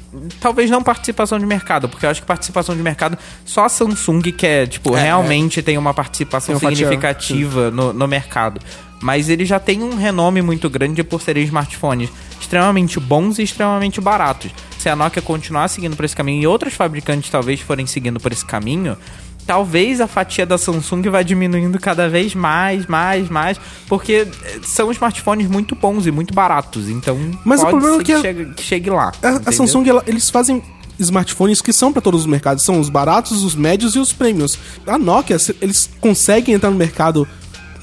[0.41, 4.21] talvez não participação de mercado, porque eu acho que participação de mercado só a Samsung
[4.21, 8.61] que é, tipo, É, realmente tem uma participação Tem uma significativa no, no mercado.
[9.01, 14.01] Mas ele já tem um renome muito grande por serem smartphones extremamente bons e extremamente
[14.01, 14.51] baratos.
[14.79, 18.33] Se a Nokia continuar seguindo por esse caminho e outros fabricantes talvez forem seguindo por
[18.33, 18.97] esse caminho,
[19.47, 24.91] talvez a fatia da Samsung vai diminuindo cada vez mais, mais, mais, porque eh, são
[24.91, 26.89] smartphones muito bons e muito baratos.
[26.89, 29.13] Então, Mas o problema é que a- chegue, que chegue lá.
[29.23, 29.53] A, a?
[29.53, 30.63] Samsung, ela- eles fazem
[30.99, 32.65] smartphones que são pra todos os mercados.
[32.65, 34.57] São os baratos, os médios e os premiums.
[34.87, 37.27] A Nokia, eles conseguem entrar no mercado,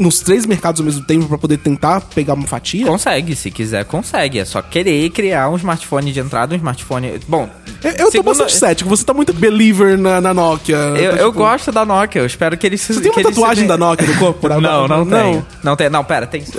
[0.01, 2.85] nos três mercados ao mesmo tempo pra poder tentar pegar uma fatia.
[2.85, 4.39] Consegue, se quiser, consegue.
[4.39, 7.19] É só querer criar um smartphone de entrada, um smartphone.
[7.27, 7.49] Bom,
[7.83, 8.89] Eu, eu tô segundo- bastante cético.
[8.89, 10.75] Você tá muito believer na, na Nokia.
[10.75, 13.17] Eu, Tá, eu tipo, gosto da Nokia, eu espero que eles se Você tem uma
[13.17, 14.39] se tatuagem dê- da Nokia no corpo?
[14.41, 14.87] por Não, agora?
[14.97, 15.45] não, tenho.
[15.63, 15.89] Não tem.
[15.89, 16.43] Não, pera, tem.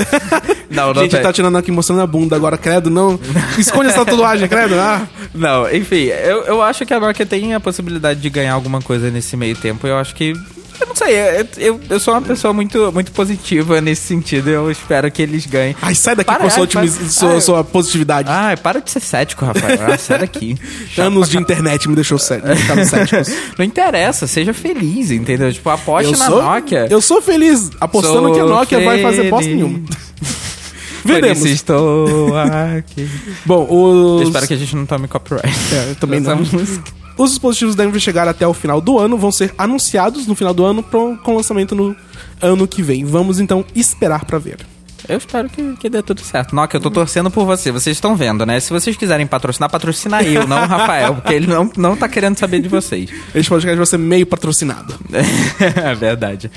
[0.70, 1.20] Não, não Gente, tem.
[1.22, 3.20] tá tirando aqui mostrando a bunda agora, credo, não.
[3.58, 4.74] Esconde essa tatuagem, credo.
[4.76, 5.06] Ah.
[5.34, 9.10] Não, enfim, eu, eu acho que a Nokia tem a possibilidade de ganhar alguma coisa
[9.10, 9.86] nesse meio tempo.
[9.86, 10.32] Eu acho que.
[10.82, 14.50] Eu não sei, eu, eu, eu sou uma pessoa muito, muito positiva nesse sentido.
[14.50, 15.76] Eu espero que eles ganhem.
[15.80, 16.88] Ai, sai daqui Para, com a sua, ai, para.
[17.08, 17.40] sua, Ai.
[17.40, 18.28] sua positividade.
[18.28, 19.78] Ai, para de ser cético, Rafael.
[19.80, 20.58] Ah, sai daqui.
[20.98, 22.48] Anos de internet me deixou cético.
[23.56, 25.52] Não interessa, seja feliz, entendeu?
[25.52, 26.88] Tipo, aposte Eu na sou, Nokia.
[26.90, 29.62] eu sou feliz apostando Sou que a Nokia vai fazer bosta feliz.
[29.62, 29.86] nenhuma.
[31.04, 31.44] Veremos.
[31.44, 33.08] Estou aqui.
[33.44, 34.22] Bom, os...
[34.22, 35.48] Eu espero que a gente não tome copyright.
[35.72, 36.42] É, eu também Essa não.
[36.44, 37.01] música.
[37.22, 40.64] Os dispositivos devem chegar até o final do ano, vão ser anunciados no final do
[40.64, 41.94] ano com lançamento no
[42.40, 43.04] ano que vem.
[43.04, 44.56] Vamos então esperar pra ver.
[45.08, 46.52] Eu espero que, que dê tudo certo.
[46.68, 47.70] Que eu tô torcendo por você.
[47.70, 48.58] Vocês estão vendo, né?
[48.58, 52.36] Se vocês quiserem patrocinar, patrocina eu, não o Rafael, porque ele não, não tá querendo
[52.36, 53.08] saber de vocês.
[53.32, 54.92] Este podcast vai ser meio patrocinado.
[55.80, 56.50] É verdade.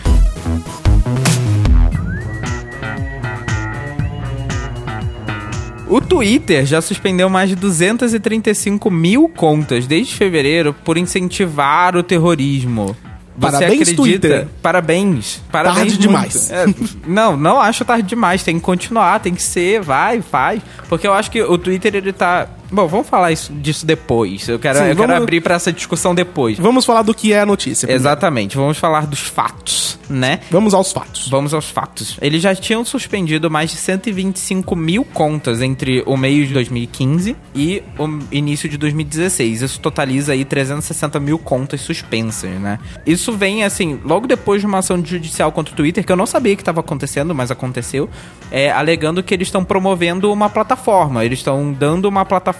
[5.87, 12.95] O Twitter já suspendeu mais de 235 mil contas desde fevereiro por incentivar o terrorismo.
[13.37, 13.95] Você Parabéns, acredita?
[13.95, 14.47] Twitter.
[14.61, 15.41] Parabéns.
[15.51, 16.01] Parabéns Tarde muito.
[16.07, 16.51] demais.
[16.51, 16.65] É,
[17.05, 18.43] não, não acho tarde demais.
[18.43, 20.61] Tem que continuar, tem que ser, vai, faz.
[20.87, 22.47] Porque eu acho que o Twitter, ele tá...
[22.71, 24.47] Bom, vamos falar isso, disso depois.
[24.47, 26.57] Eu quero, Sim, eu quero vamos- abrir pra essa discussão depois.
[26.57, 27.87] Vamos falar do que é a notícia.
[27.87, 28.01] primeiro.
[28.01, 30.39] Exatamente, vamos falar dos fatos, né?
[30.49, 31.27] Vamos aos fatos.
[31.29, 32.17] Vamos aos fatos.
[32.21, 37.83] Eles já tinham suspendido mais de 125 mil contas entre o meio de 2015 e
[37.99, 39.61] o início de 2016.
[39.61, 42.79] Isso totaliza aí 360 mil contas suspensas, né?
[43.05, 46.25] Isso vem, assim, logo depois de uma ação judicial contra o Twitter, que eu não
[46.25, 48.09] sabia que estava acontecendo, mas aconteceu,
[48.51, 51.23] é, alegando que eles estão promovendo uma plataforma.
[51.23, 52.54] Eles estão dando uma plataforma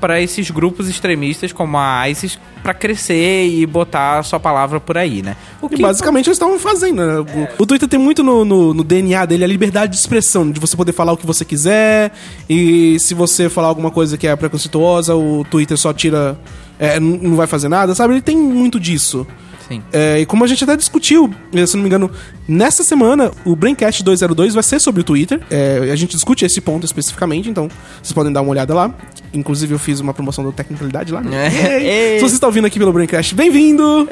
[0.00, 4.98] para esses grupos extremistas como a ISIS para crescer e botar a sua palavra por
[4.98, 5.36] aí, né?
[5.62, 7.18] O E basicamente eles estavam fazendo, né?
[7.58, 10.60] O, o Twitter tem muito no, no- no DNA dele a liberdade de expressão, de
[10.60, 12.12] você poder falar o que você quiser.
[12.48, 16.38] E se você falar alguma coisa que é preconceituosa, o Twitter só tira.
[16.78, 18.14] é, não vai fazer nada, sabe?
[18.14, 19.26] Ele tem muito disso.
[19.68, 19.82] Sim.
[19.92, 22.10] É, e como a gente até discutiu, eh, se não me engano,
[22.48, 25.40] nessa semana, o Braincast 202 vai ser sobre o Twitter.
[25.50, 27.68] É, a gente discute esse ponto especificamente, então
[28.02, 28.94] vocês podem dar uma olhada lá.
[29.34, 31.20] Inclusive, eu fiz uma promoção do Tecnicalidade lá.
[31.20, 31.46] né?
[31.46, 32.18] É.
[32.18, 34.08] Se você está ouvindo aqui pelo Braincast, bem-vindo!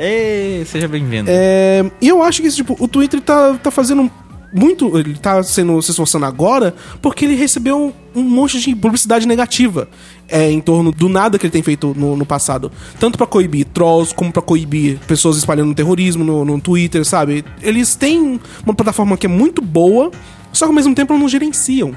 [0.66, 1.28] Seja bem-vindo.
[1.30, 4.10] É, e eu acho que tipo, o Twitter tá, tá fazendo
[4.54, 4.96] muito.
[4.96, 9.88] Ele tá sendo, se esforçando agora porque ele recebeu um monte de publicidade negativa
[10.28, 12.70] é, em torno do nada que ele tem feito no, no passado.
[12.98, 17.44] Tanto pra coibir trolls, como pra coibir pessoas espalhando terrorismo no, no Twitter, sabe?
[17.60, 20.10] Eles têm uma plataforma que é muito boa,
[20.52, 21.92] só que ao mesmo tempo não gerenciam.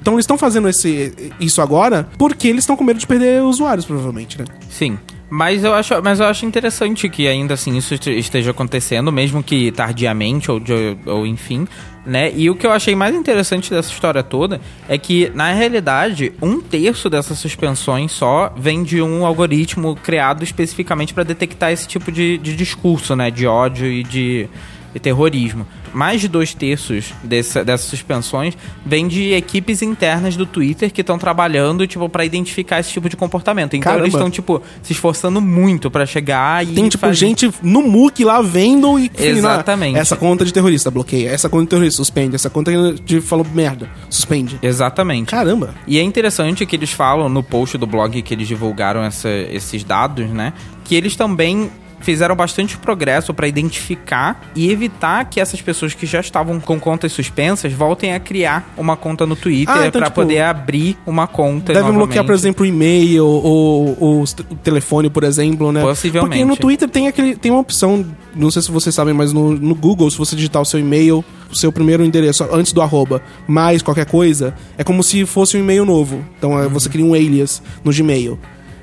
[0.00, 3.84] Então eles estão fazendo esse, isso agora porque eles estão com medo de perder usuários,
[3.84, 4.44] provavelmente, né?
[4.70, 4.98] Sim.
[5.30, 9.42] Mas eu, acho, mas eu acho interessante que ainda assim isso este- esteja acontecendo, mesmo
[9.42, 10.60] que tardiamente ou,
[11.04, 11.68] ou enfim,
[12.06, 12.32] né?
[12.34, 16.60] E o que eu achei mais interessante dessa história toda é que, na realidade, um
[16.62, 22.38] terço dessas suspensões só vem de um algoritmo criado especificamente para detectar esse tipo de,
[22.38, 23.30] de discurso, né?
[23.30, 24.48] De ódio e de,
[24.94, 25.66] de terrorismo.
[25.94, 31.18] Mais de dois terços dessa, dessas suspensões vem de equipes internas do Twitter que estão
[31.18, 33.74] trabalhando, tipo, para identificar esse tipo de comportamento.
[33.74, 34.04] Então Caramba.
[34.04, 36.72] eles estão, tipo, se esforçando muito pra chegar e.
[36.74, 39.10] Tem, tipo, fazer- gente no MOOC lá vendo e...
[39.18, 39.98] Exatamente.
[39.98, 41.30] Essa conta de terrorista, bloqueia.
[41.30, 42.34] Essa conta de terrorista, suspende.
[42.34, 42.70] Essa conta
[43.04, 44.58] de falou merda, suspende.
[44.62, 45.30] Exatamente.
[45.30, 45.74] Caramba.
[45.86, 49.84] E é interessante que eles falam no post do blog que eles divulgaram essa- esses
[49.84, 50.52] dados, né?
[50.84, 56.20] Que eles também fizeram bastante progresso para identificar e evitar que essas pessoas que já
[56.20, 60.20] estavam com contas suspensas voltem a criar uma conta no Twitter Ah, então, para tipo,
[60.20, 65.24] poder abrir uma conta Devem bloquear, por exemplo, o e-mail ou, ou o telefone, por
[65.24, 65.80] exemplo, né?
[65.80, 66.30] Possivelmente.
[66.30, 69.52] Porque no Twitter tem, aquele, tem uma opção, não sei se vocês sabem, mas no,
[69.54, 73.22] no Google, se você digitar o seu e-mail, o seu primeiro endereço, antes do arroba,
[73.46, 76.24] mais qualquer coisa, é como se fosse um e-mail novo.
[76.38, 78.38] Então é, você cria um alias no Gmail.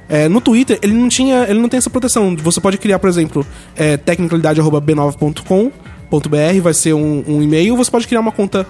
[0.08, 1.46] É, no Twitter, ele não tinha.
[1.50, 2.36] Ele não tem essa proteção.
[2.38, 8.20] Você pode criar, por exemplo, é, tecnicalidade.b9.com.br, vai ser um, um e-mail, você pode criar
[8.20, 8.68] uma conta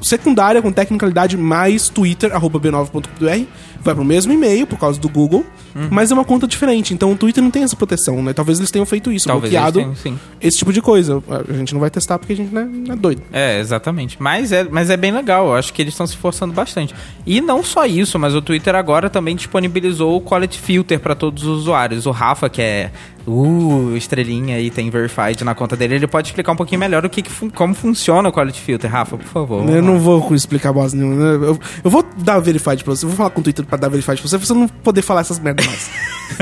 [0.00, 3.46] secundária com tecnicalidade mais twitter, arroba b9.br,
[3.80, 5.88] vai pro mesmo e-mail por causa do Google, Uhum.
[5.90, 6.92] mas é uma conta diferente.
[6.94, 8.32] Então o Twitter não tem essa proteção, né?
[8.32, 10.18] Talvez eles tenham feito isso, Talvez bloqueado tenham, sim.
[10.40, 11.22] esse tipo de coisa.
[11.48, 13.22] A gente não vai testar porque a gente né, não é doido.
[13.32, 14.16] É, exatamente.
[14.20, 15.46] Mas é, mas é bem legal.
[15.48, 16.94] Eu acho que eles estão se esforçando bastante.
[17.26, 21.44] E não só isso, mas o Twitter agora também disponibilizou o Quality Filter para todos
[21.44, 22.06] os usuários.
[22.06, 22.90] O Rafa, que é
[23.26, 27.10] uh, estrelinha e tem verified na conta dele, ele pode explicar um pouquinho melhor o
[27.10, 28.90] que, que fun- como funciona o Quality Filter.
[28.90, 29.68] Rafa, por favor.
[29.68, 31.14] Eu não vou explicar bosta nenhuma.
[31.38, 31.46] né?
[31.48, 33.04] Eu, eu vou dar verified pra você.
[33.04, 35.02] Eu vou falar com o Twitter pra dar verified pra você, pra você não poder
[35.02, 35.90] falar essas merdas mais.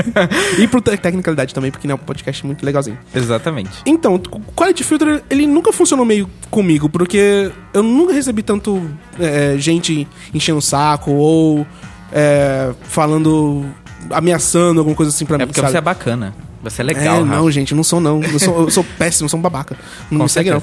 [0.59, 2.97] e pro te- tecnicalidade também, porque não é um podcast muito legalzinho.
[3.13, 3.71] Exatamente.
[3.85, 8.89] Então, o Quality Filter, ele nunca funcionou meio comigo, porque eu nunca recebi tanto
[9.19, 11.65] é, gente enchendo o saco ou
[12.11, 13.65] é, falando,
[14.09, 15.71] ameaçando alguma coisa assim pra É mim, porque sabe?
[15.71, 16.33] você é bacana.
[16.63, 17.35] Você é É, legal, Rafa.
[17.37, 18.21] não, gente, não sou não.
[18.23, 19.75] Eu sou, eu sou péssimo, eu sou um babaca.
[20.09, 20.61] Não Com me segue não.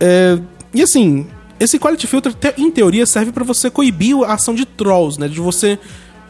[0.00, 0.38] É,
[0.74, 1.26] e assim,
[1.60, 5.28] esse Quality Filter, te- em teoria, serve pra você coibir a ação de trolls, né?
[5.28, 5.78] De você...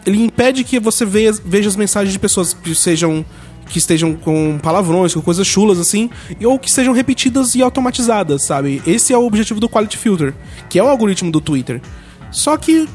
[0.05, 3.25] Ele impede que você veja, veja as mensagens de pessoas que sejam...
[3.69, 6.09] Que estejam com palavrões, com coisas chulas, assim,
[6.45, 8.81] ou que sejam repetidas e automatizadas, sabe?
[8.87, 10.33] Esse é o objetivo do Quality Filter,
[10.69, 11.83] que é o algoritmo do Twitter.
[12.31, 12.89] Só que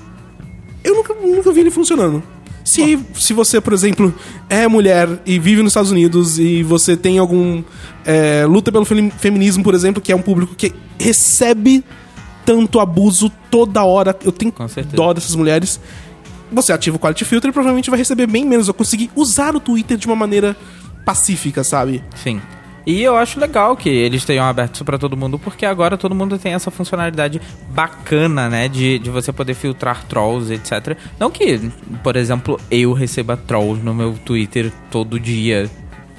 [0.82, 2.24] eu nunca, nunca vi ele funcionando.
[2.74, 4.14] Se, se você, por exemplo,
[4.50, 7.64] é mulher e vive nos Estados Unidos e você tem algum.
[8.06, 11.84] é, luta pelo femi- feminismo, por exemplo, que é um público que recebe
[12.46, 14.16] tanto abuso toda hora.
[14.24, 14.52] Eu tenho
[14.96, 15.80] dó dessas mulheres.
[16.52, 18.68] Você ativa o Quality Filter e provavelmente vai receber bem menos.
[18.68, 20.56] Eu consegui usar o Twitter de uma maneira
[21.06, 22.04] pacífica, sabe?
[22.16, 22.42] Sim.
[22.86, 26.16] E eu acho legal que eles tenham aberto isso pra todo mundo, porque agora todo
[26.16, 27.40] mundo tem essa funcionalidade
[27.70, 28.68] bacana, né?
[28.68, 30.98] De, de você poder filtrar trolls, etc.
[31.20, 31.72] Não que,
[32.04, 35.70] por exemplo, eu receba trolls no meu Twitter todo dia.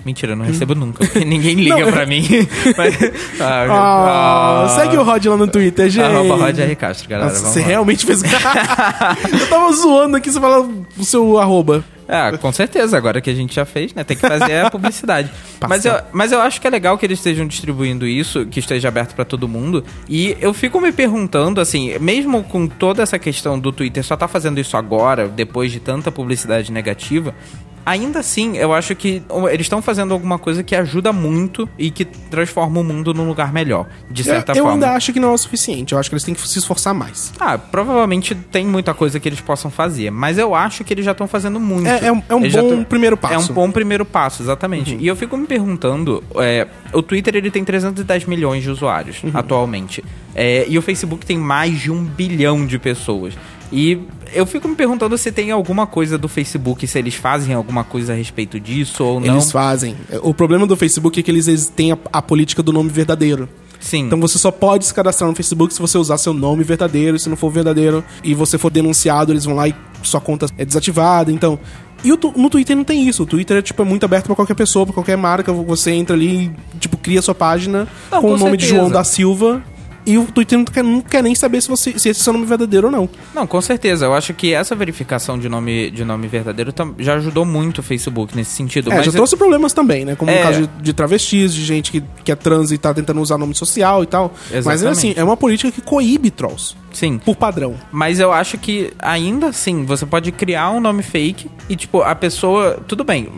[0.04, 1.92] Mentira, eu não recebo nunca, porque ninguém liga Não.
[1.92, 2.26] pra mim.
[2.76, 2.96] Mas-
[3.40, 6.04] ah, Ah, ah, segue o Rod lá no Twitter, gente.
[6.04, 6.74] Arroba Rod R.
[6.74, 7.30] Castro, galera.
[7.30, 7.66] Nossa, você lá.
[7.66, 8.20] realmente fez.
[9.40, 11.84] eu tava zoando aqui, você fala o seu arroba.
[12.12, 14.04] É, com certeza, agora que a gente já fez, né?
[14.04, 15.30] Tem que fazer a publicidade.
[15.66, 18.88] mas, eu, mas eu acho que é legal que eles estejam distribuindo isso, que esteja
[18.88, 19.82] aberto pra todo mundo.
[20.06, 24.28] E eu fico me perguntando, assim, mesmo com toda essa questão do Twitter só tá
[24.28, 27.34] fazendo isso agora, depois de tanta publicidade negativa.
[27.84, 32.04] Ainda assim, eu acho que eles estão fazendo alguma coisa que ajuda muito e que
[32.04, 34.74] transforma o mundo num lugar melhor, de certa eu, eu forma.
[34.74, 35.92] ainda acho que não é o suficiente.
[35.92, 37.32] Eu acho que eles têm que se esforçar mais.
[37.40, 41.12] Ah, provavelmente tem muita coisa que eles possam fazer, mas eu acho que eles já
[41.12, 41.88] estão fazendo muito.
[41.88, 43.34] É- é um- é um bom tão- primeiro passo.
[43.34, 44.96] É um bom primeiro passo, exatamente.
[45.00, 50.04] E eu fico me perguntando, é, o Twitter ele tem 310 milhões de usuários atualmente,
[50.34, 53.34] É, e o Facebook tem mais de um bilhão de pessoas.
[53.72, 53.98] E
[54.34, 58.12] eu fico me perguntando se tem alguma coisa do Facebook, se eles fazem alguma coisa
[58.12, 59.34] a respeito disso ou não.
[59.34, 59.96] Eles fazem.
[60.22, 63.48] O problema do Facebook é que eles, têm a, a política do nome verdadeiro.
[63.80, 64.04] Sim.
[64.04, 67.18] Então você só pode se cadastrar no Facebook se você usar seu nome verdadeiro.
[67.18, 70.64] Se não for verdadeiro e você for denunciado, eles vão lá e sua conta é
[70.64, 71.32] desativada.
[71.32, 71.58] Então.
[72.04, 73.22] E no Twitter não tem isso.
[73.22, 75.52] O Twitter é, tipo, é muito aberto pra qualquer pessoa, pra qualquer marca.
[75.52, 78.80] Você entra ali e, tipo, cria sua página Não, com com o nome de certeza.
[78.80, 79.62] João da Silva.
[80.04, 82.32] E o Twitter não quer, não quer nem saber se, você, se esse é seu
[82.32, 83.08] nome verdadeiro ou não.
[83.34, 84.06] Não, com certeza.
[84.06, 88.34] Eu acho que essa verificação de nome, de nome verdadeiro já ajudou muito o Facebook
[88.36, 88.90] nesse sentido.
[88.92, 90.16] É, mas já trouxe problemas também, né?
[90.16, 90.38] Como É.
[90.38, 93.38] no caso de, de travestis, de gente que, que é trans e tá tentando usar
[93.38, 94.34] nome social e tal.
[94.50, 94.88] Mas Exatamente.
[94.90, 96.74] assim, é uma política que coíbe trolls.
[96.92, 97.18] Sim.
[97.18, 97.74] Por padrão.
[97.92, 102.14] Mas eu acho que ainda assim, você pode criar um nome fake e, tipo, a
[102.14, 102.78] pessoa.
[102.88, 103.28] Tudo bem.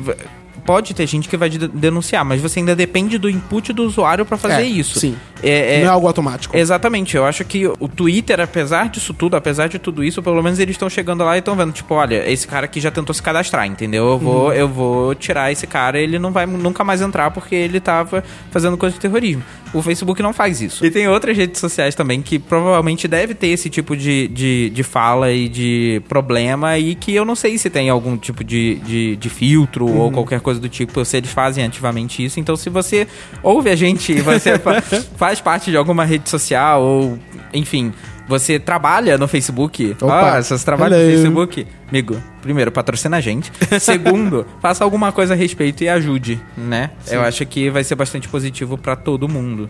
[0.67, 4.25] Pode ter gente que vai de- denunciar, mas você ainda depende do input do usuário
[4.25, 4.99] pra fazer É, isso.
[4.99, 5.15] sim.
[5.45, 6.57] É, é- Não é algo automático.
[6.57, 10.59] Exatamente, eu acho que o Twitter, apesar disso tudo, apesar de tudo isso, pelo menos
[10.59, 13.23] eles estão chegando lá e estão vendo, tipo, olha, esse cara aqui já tentou se
[13.23, 14.09] cadastrar, entendeu?
[14.09, 17.81] Eu vou, eu vou tirar esse cara, ele não vai nunca mais entrar porque ele
[17.81, 19.43] tava fazendo coisa de terrorismo.
[19.73, 20.87] O Facebook não faz isso.
[20.87, 24.83] E tem outras redes sociais também que provavelmente deve ter esse tipo de, de, de
[24.85, 29.17] fala e de problema e que eu não sei se tem algum tipo de, de,
[29.17, 32.39] de filtro ou qualquer coisa do tipo, se eles fazem ativamente isso.
[32.39, 33.09] Então, se você
[33.43, 34.81] ouve a gente e você fa-
[35.35, 37.19] faz parte de alguma rede social ou,
[37.53, 37.93] enfim,
[38.29, 39.97] você trabalha no Facebook.
[40.01, 40.37] Opa.
[40.37, 41.07] Ah, se você trabalha Hello.
[41.07, 43.51] no Facebook, amigo, primeiro, patrocina a gente.
[43.81, 46.91] Segundo, faça alguma coisa a respeito e ajude, né?
[47.11, 49.69] Eu acho que vai ser bastante positivo pra todo mundo.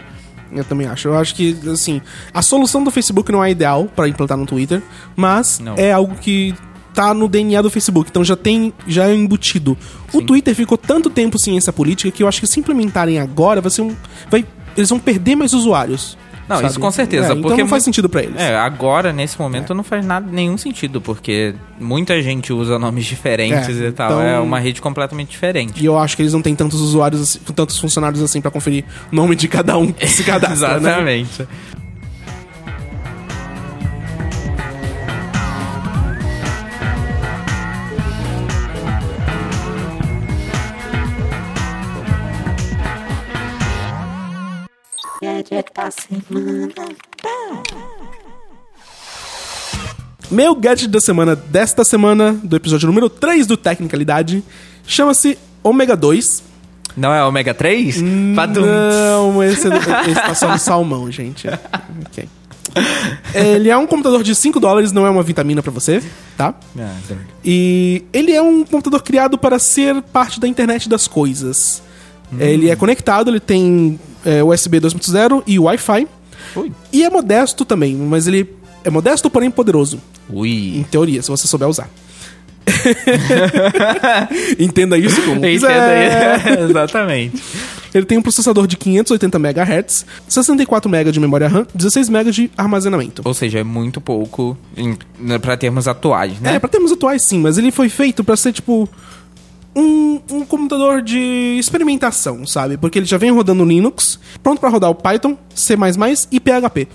[0.52, 1.08] Eu também acho.
[1.08, 4.82] Eu acho que, assim, a solução do Facebook não é ideal pra implantar no Twitter,
[5.16, 5.74] mas Não.
[5.78, 6.54] é algo que
[6.92, 9.76] tá no DNA do Facebook, então já tem, já é embutido.
[10.12, 13.60] O Twitter ficou tanto tempo sem essa política que eu acho que se implementarem agora
[13.60, 13.96] vai ser um.
[14.30, 16.16] Vai, eles vão perder mais usuários.
[16.46, 16.68] Não, sabe?
[16.68, 17.28] isso com certeza.
[17.28, 18.36] É, então porque não faz sentido pra eles.
[18.38, 23.80] É, agora, nesse momento, não faz nada, nenhum sentido, porque muita gente usa nomes diferentes
[23.80, 24.10] É, e tal.
[24.10, 25.80] então- É uma rede completamente diferente.
[25.82, 29.16] E eu acho que eles não têm tantos usuários, tantos funcionários assim pra conferir o
[29.16, 31.24] nome de cada um que se cadastra, né?
[45.50, 46.68] Gadget da semana.
[50.30, 54.42] Meu gadget da semana desta semana, do episódio número 3 do Tecnicalidade,
[54.86, 56.42] chama-se Ômega 2.
[56.96, 58.02] Não é ômega 3?
[58.34, 58.62] Padum.
[58.62, 61.46] Não, esse, esse tá só no salmão, gente.
[62.06, 62.26] Ok.
[63.34, 66.02] Ele é um computador de 5 dólares, não é uma vitamina pra você,
[66.38, 66.54] tá?
[66.78, 67.14] Ah, tá.
[67.44, 71.82] E ele é um computador criado para ser parte da internet das coisas.
[72.38, 76.08] Ele é conectado, ele tem é, USB 2.0 e Wi-Fi.
[76.56, 76.72] Ui.
[76.92, 78.48] E é modesto também, mas ele
[78.84, 80.00] é modesto, porém poderoso.
[80.30, 80.86] Em Ui.
[80.90, 81.88] teoria, se você souber usar.
[84.58, 86.58] Entenda isso como Entenda quiser.
[86.70, 87.42] Exatamente.
[87.94, 92.50] Ele tem um processador de 580 MHz, 64 MB de memória RAM, 16 MB de
[92.56, 93.22] armazenamento.
[93.24, 96.56] Ou seja, é muito pouco em, né, pra termos atuais, né?
[96.56, 98.88] É, pra termos atuais sim, mas ele foi feito pra ser tipo
[99.76, 102.76] um, um computador de experimentação, sabe?
[102.76, 105.76] Porque ele já vem rodando Linux, pronto pra rodar o Python, C++
[106.30, 106.88] e PHP.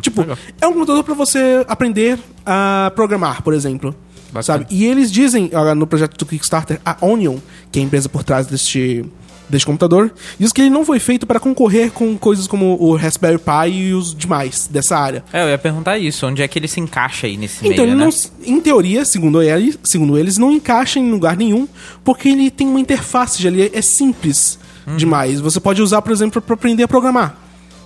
[0.00, 0.38] tipo, legal.
[0.60, 3.94] é um computador pra você aprender a programar, por exemplo.
[4.26, 4.42] Bacana.
[4.42, 4.66] Sabe?
[4.70, 7.38] E eles dizem, no projeto do Kickstarter, a Onion,
[7.70, 9.04] que é a empresa por trás deste,
[9.48, 13.38] deste computador, diz que ele não foi feito para concorrer com coisas como o Raspberry
[13.38, 15.24] Pi e os demais dessa área.
[15.32, 17.94] É, eu ia perguntar isso, onde é que ele se encaixa aí nesse Então, meio,
[17.94, 18.04] ele né?
[18.04, 21.68] não, em teoria, segundo, ele, segundo eles, não encaixa em lugar nenhum,
[22.04, 24.96] porque ele tem uma interface de ali, é simples Uhum.
[24.96, 25.40] demais.
[25.40, 27.36] Você pode usar, por exemplo, para aprender a programar.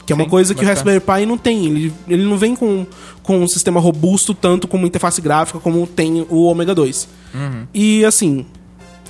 [0.04, 0.66] Que é uma Sim, coisa que o.
[0.66, 1.64] Raspberry Pi não tem.
[1.66, 2.86] Ele, ele não vem com,
[3.22, 7.08] com um sistema robusto tanto como interface gráfica como tem o Omega 2.
[7.34, 7.66] Uhum.
[7.72, 8.44] E assim,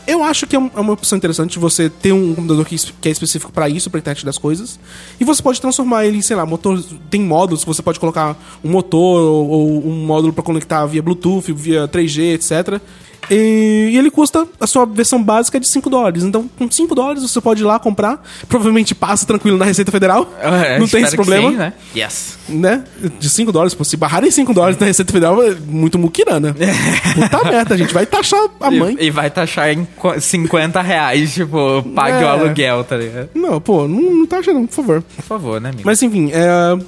[0.06, 3.52] eu acho que é é uma opção interessante você ter um computador que, é específico
[3.52, 4.78] para isso, para internet das coisas.
[5.18, 6.82] E você pode transformar ele sei lá, motor.
[7.10, 11.52] Tem módulos você pode colocar um motor ou, ou um módulo para conectar via Bluetooth,
[11.52, 12.80] via 3G, etc.
[13.28, 16.22] E, ele custa, a sua versão básica é de 5 dólares.
[16.24, 18.24] Então, com 5 dólares você pode ir lá comprar.
[18.48, 20.32] Provavelmente passa tranquilo na Receita Federal.
[20.40, 21.72] É, não tem esse problema sim, né?
[21.94, 22.38] Yes.
[22.48, 22.84] né?
[23.18, 23.76] De 5 dólares.
[23.82, 26.54] Se barrarem 5 dólares na Receita Federal, é muito muquirana.
[27.14, 28.96] Puta merda, a gente vai taxar a mãe.
[28.98, 32.26] E, e vai taxar em qu- 50 reais, tipo, pague É.
[32.26, 33.30] o aluguel, tá ligado?
[33.34, 35.02] Não, pô, não, não taxa não, por favor.
[35.16, 35.82] Por favor, né, amigo?
[35.84, 36.78] Mas enfim, é,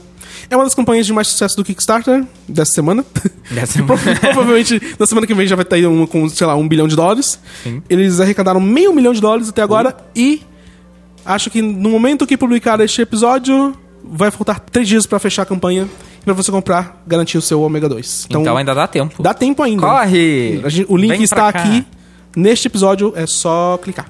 [0.52, 3.04] é uma das campanhas de mais sucesso do Kickstarter dessa semana.
[3.50, 6.54] Dessa prova- Provavelmente na semana que vem já vai estar aí uma com, sei lá,
[6.54, 7.38] um bilhão de dólares.
[7.62, 7.82] Sim.
[7.88, 10.42] Eles arrecadaram meio milhão de dólares até agora e
[11.24, 15.46] acho que no momento que publicar este episódio, vai faltar três dias pra fechar a
[15.46, 15.88] campanha
[16.20, 18.26] e pra você comprar, garantir o seu Ômega 2.
[18.30, 19.22] Então, ainda dá tempo.
[19.22, 19.82] Dá tempo ainda.
[19.86, 20.60] Corre!
[20.68, 21.60] Gente- o link está cá.
[21.60, 21.84] aqui
[22.36, 24.06] neste episódio, é só clicar.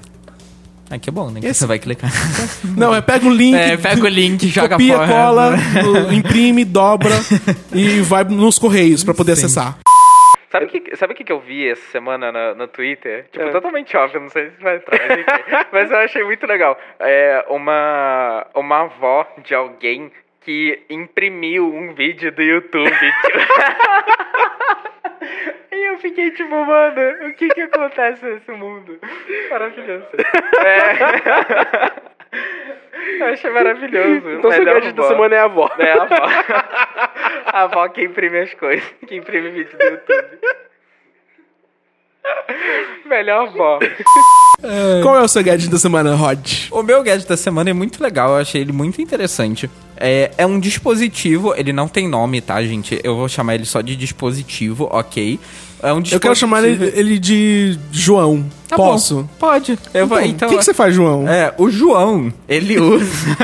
[0.93, 1.39] Ah, que bom, né?
[1.39, 2.11] Que Esse- você vai clicar.
[2.77, 5.07] Não, é pega o link, É, pega o link, joga copia, fora.
[5.07, 5.55] cola,
[6.13, 7.13] imprime, dobra
[7.73, 9.45] e vai nos correios pra poder Sim.
[9.45, 9.77] acessar.
[10.51, 13.25] Sabe o que, sabe o que que eu vi essa semana no, no Twitter?
[13.31, 15.65] Tipo, totalmente óbvio, não sei se vai entrar, mas.
[15.71, 16.77] Mas eu achei muito legal.
[16.99, 20.11] É uma, uma avó de alguém
[20.45, 22.91] que imprimiu um vídeo do YouTube.
[25.93, 28.99] Eu fiquei tipo, mano, o que que acontece nesse mundo?
[29.49, 30.05] Maravilhoso.
[30.65, 32.13] É.
[33.19, 34.29] Eu achei maravilhoso.
[34.29, 35.69] Então seu Melhor gadget da semana é a avó.
[35.77, 36.15] É a avó.
[37.45, 38.85] a avó que imprime as coisas.
[39.07, 40.39] Que imprime vídeo do YouTube.
[43.05, 43.79] Melhor avó.
[45.03, 46.69] Qual é o seu gadget da semana, Rod?
[46.71, 49.69] O meu gadget da semana é muito legal, eu achei ele muito interessante.
[49.97, 52.99] É, é um dispositivo, ele não tem nome, tá, gente?
[53.03, 55.39] Eu vou chamar ele só de dispositivo, ok?
[55.83, 56.01] É um.
[56.09, 58.45] Eu quero chamar ele, ele de João.
[58.69, 59.29] Tá bom, Posso?
[59.37, 59.77] Pode.
[59.93, 61.27] Eu vou, Então, então, o que, que você faz, João?
[61.27, 63.37] É, o João, ele usa.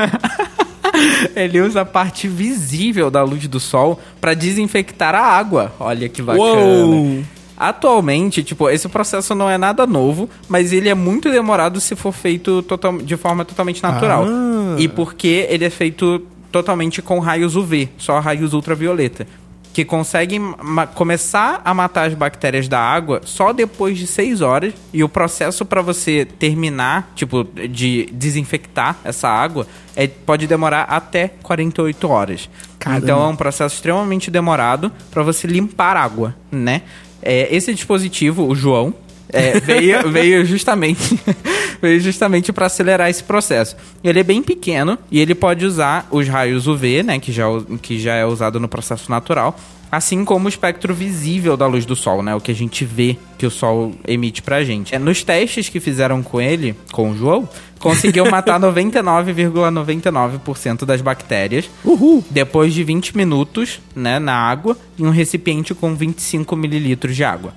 [1.36, 5.72] ele usa a parte visível da luz do sol pra desinfectar a água.
[5.78, 6.44] Olha que bacana.
[6.44, 7.22] Uou.
[7.58, 12.10] Atualmente, tipo, esse processo não é nada novo, mas ele é muito demorado se for
[12.10, 14.24] feito total, de forma totalmente natural.
[14.26, 14.76] Ah.
[14.78, 19.26] E porque ele é feito totalmente com raios UV, só raios ultravioleta.
[19.72, 20.54] Que conseguem
[20.94, 24.74] começar a matar as bactérias da água só depois de 6 horas.
[24.92, 31.28] E o processo para você terminar, tipo, de desinfectar essa água, é, pode demorar até
[31.42, 32.50] 48 horas.
[32.78, 33.04] Caramba.
[33.04, 36.82] Então é um processo extremamente demorado para você limpar água, né?
[37.22, 38.94] É, esse dispositivo, o João,
[39.32, 41.18] é, veio, veio justamente
[41.80, 43.74] veio justamente para acelerar esse processo.
[44.04, 47.46] Ele é bem pequeno e ele pode usar os raios UV, né, que já,
[47.80, 49.58] que já é usado no processo natural,
[49.90, 53.16] assim como o espectro visível da luz do sol, né, o que a gente vê
[53.38, 54.94] que o sol emite pra gente.
[54.94, 61.70] É, nos testes que fizeram com ele, com o João, conseguiu matar 99,99% das bactérias
[61.84, 62.22] Uhul.
[62.30, 67.54] depois de 20 minutos né, na água em um recipiente com 25 mililitros de água.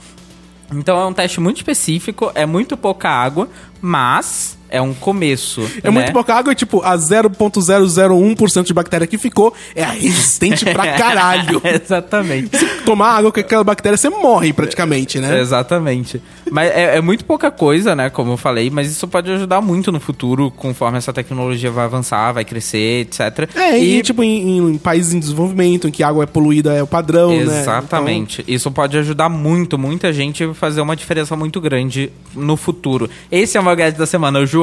[0.71, 3.49] Então é um teste muito específico, é muito pouca água,
[3.81, 5.61] mas é um começo.
[5.83, 10.93] É muito pouca água e, tipo, a 0.001% de bactéria que ficou é resistente pra
[10.97, 11.61] caralho.
[11.63, 12.57] Exatamente.
[12.83, 15.39] Tomar água com aquela bactéria, você morre praticamente, né?
[15.39, 16.19] Exatamente.
[16.49, 18.09] Mas é, é muito pouca coisa, né?
[18.09, 22.31] Como eu falei, mas isso pode ajudar muito no futuro, conforme essa tecnologia vai avançar,
[22.31, 23.47] vai crescer, etc.
[23.55, 26.81] É, e, tipo, em, em países em desenvolvimento, em que a água é poluída, é
[26.81, 27.61] o padrão, né?
[27.61, 28.43] Exatamente.
[28.47, 33.07] Isso pode ajudar muito, muita gente a fazer uma diferença muito grande no futuro.
[33.31, 34.62] Esse é o meu gadget da semana, o João.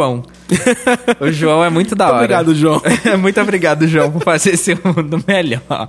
[1.21, 2.25] O João é muito da Muito hora.
[2.25, 2.83] obrigado, João.
[3.21, 5.89] muito obrigado, João, por fazer esse mundo melhor.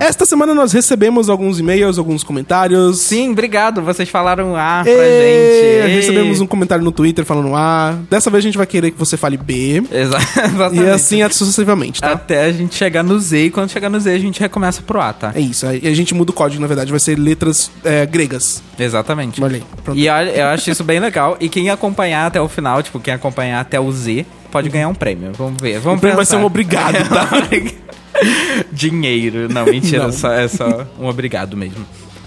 [0.00, 2.98] Esta semana nós recebemos alguns e-mails, alguns comentários.
[2.98, 3.82] Sim, obrigado.
[3.82, 5.90] Vocês falaram A pra Ê, gente.
[5.90, 5.96] Ei.
[5.96, 7.96] Recebemos um comentário no Twitter falando A.
[8.10, 9.82] Dessa vez a gente vai querer que você fale B.
[9.90, 10.88] Exa- E Exatamente.
[10.90, 12.12] assim sucessivamente, tá?
[12.12, 13.46] Até a gente chegar no Z.
[13.46, 15.32] E quando chegar no Z, a gente recomeça pro A, tá?
[15.34, 15.66] É isso.
[15.66, 16.90] Aí a gente muda o código, na verdade.
[16.90, 18.62] Vai ser letras é, gregas.
[18.78, 19.42] Exatamente.
[19.42, 19.62] Olha aí.
[19.84, 19.98] Pronto.
[19.98, 21.36] E olha, eu acho isso bem legal.
[21.40, 24.94] E quem acompanhar até o final, tipo, quem acompanhar até o Z, pode ganhar um
[24.94, 25.32] prêmio.
[25.36, 25.78] Vamos ver.
[25.80, 26.36] Vamos O prêmio vai pensar.
[26.38, 27.28] ser um obrigado, tá?
[28.72, 29.48] Dinheiro.
[29.52, 30.04] Não, mentira.
[30.04, 30.12] Não.
[30.12, 31.84] Só, é só um obrigado mesmo.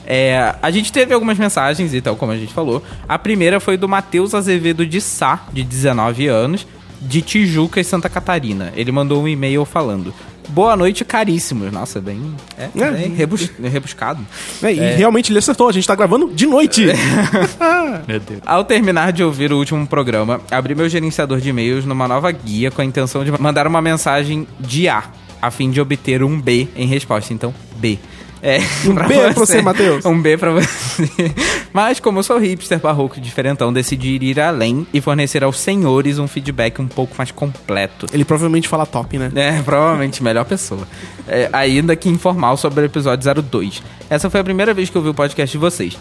[0.08, 2.84] É, a gente teve algumas mensagens e tal, como a gente falou.
[3.10, 6.68] A primeira foi do Matheus Azevedo de Sá, de 19 anos,
[7.02, 8.72] de Tijuca e Santa Catarina.
[8.76, 10.14] Ele mandou um e-mail falando:
[10.50, 11.72] Boa noite, caríssimos.
[11.72, 12.22] Nossa, bem.
[12.56, 12.92] É, É.
[12.92, 14.24] bem rebus- rebuscado.
[14.62, 15.68] É, e realmente ele acertou.
[15.68, 16.86] A gente tá gravando de noite.
[18.08, 18.42] Meu Deus.
[18.46, 22.70] Ao terminar de ouvir o último programa, abri meu gerenciador de e-mails numa nova guia
[22.70, 25.04] com a intenção de mandar uma mensagem de A,
[25.46, 27.34] a fim de obter um B em resposta.
[27.34, 27.98] Então, B.
[28.42, 30.06] É, Um B pra você, Matheus.
[30.06, 31.34] Um B pra você.
[31.74, 36.28] Mas, como eu sou hipster, barroco diferentão, decidi ir além e fornecer aos senhores um
[36.28, 38.06] feedback um pouco mais completo.
[38.14, 39.32] ele provavelmente fala top, né?
[39.36, 40.88] É, provavelmente melhor pessoa.
[41.28, 43.82] É, ainda que informal sobre o episódio 02.
[44.10, 45.98] Essa foi a primeira vez que eu vi o podcast de vocês.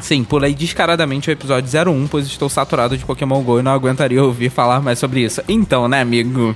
[0.00, 4.22] Sim, pulei descaradamente o episódio 01, pois estou saturado de Pokémon GO e não aguentaria
[4.22, 5.42] ouvir falar mais sobre isso.
[5.48, 6.54] Então, né, amigo?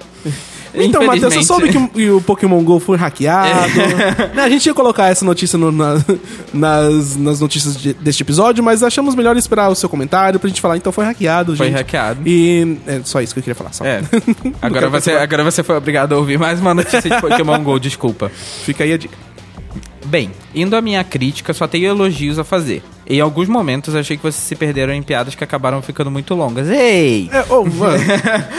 [0.75, 3.73] Então, Matheus, você soube que o, Pokémon GO foi hackeado.
[4.35, 6.03] Né, a gente ia colocar essa notícia no- na-
[6.53, 10.61] nas, nas notícias de- deste episódio, mas achamos melhor esperar o seu comentário pra gente
[10.61, 10.77] falar.
[10.77, 11.77] Então foi hackeado, Foi gente.
[11.77, 12.21] hackeado.
[12.27, 13.73] E é só isso que eu queria falar.
[13.73, 13.85] Só.
[13.85, 14.03] É.
[14.63, 15.23] Agora você, participar.
[15.23, 18.31] agora você foi obrigado a ouvir mais uma notícia de Pokémon GO, desculpa.
[18.65, 19.17] Fica aí a dica.
[20.07, 22.83] Bem, indo à minha crítica, só tenho elogios a fazer.
[23.07, 26.69] Em alguns momentos achei que vocês se perderam em piadas que acabaram ficando muito longas.
[26.69, 27.29] Ei!
[27.33, 28.03] É, ô, mano.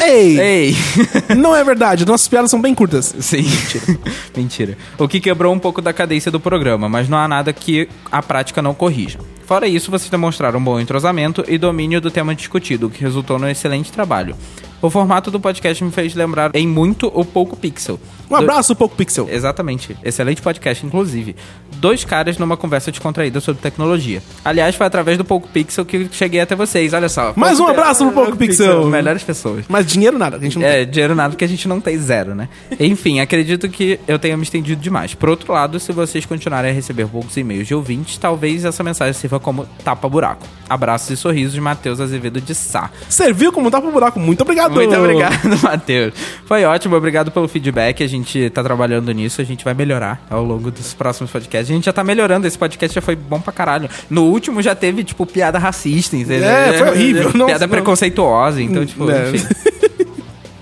[0.01, 0.39] Ei!
[0.39, 0.75] Ei!
[1.37, 3.15] Não é verdade, nossas piadas são bem curtas.
[3.19, 3.45] Sim.
[4.35, 4.77] Mentira.
[4.97, 8.21] O que quebrou um pouco da cadência do programa, mas não há nada que a
[8.21, 9.19] prática não corrija.
[9.45, 13.37] Fora isso, vocês demonstraram um bom entrosamento e domínio do tema discutido, o que resultou
[13.37, 14.35] num excelente trabalho.
[14.83, 17.97] O formato do podcast me fez lembrar em muito o Pouco Pixel.
[18.29, 19.29] Um abraço, Poco Pixel.
[19.29, 19.95] Exatamente.
[20.03, 21.37] Excelente podcast, inclusive.
[21.83, 24.23] Dois caras numa conversa descontraída sobre tecnologia.
[24.45, 27.33] Aliás, foi através do Pouco Pixel que cheguei até vocês, olha só.
[27.35, 28.85] Mais um abraço pro Pouco Pixel.
[28.85, 29.65] Melhores pessoas.
[29.67, 32.33] Mas dinheiro nada, a gente não É, dinheiro nada porque a gente não tem zero,
[32.33, 32.47] né?
[32.79, 35.13] Enfim, acredito que eu tenha me estendido demais.
[35.13, 39.11] Por outro lado, se vocês continuarem a receber poucos e-mails de ouvintes, talvez essa mensagem
[39.13, 40.47] sirva como tapa-buraco.
[40.69, 42.91] Abraços e sorrisos de Matheus Azevedo de Sá.
[43.09, 44.21] Serviu como tapa buraco.
[44.21, 44.71] Muito obrigado.
[44.73, 46.13] Muito obrigado, Matheus.
[46.45, 48.01] Foi ótimo, obrigado pelo feedback.
[48.01, 51.72] A gente tá trabalhando nisso, a gente vai melhorar ao longo dos próximos podcasts.
[51.73, 53.89] A gente já tá melhorando, esse podcast já foi bom pra caralho.
[54.09, 56.47] No último já teve, tipo, piada racista, entendeu?
[56.49, 57.31] É, foi horrível.
[57.31, 57.69] Piada não.
[57.69, 59.31] preconceituosa, então, tipo, É.
[59.31, 59.47] enfim.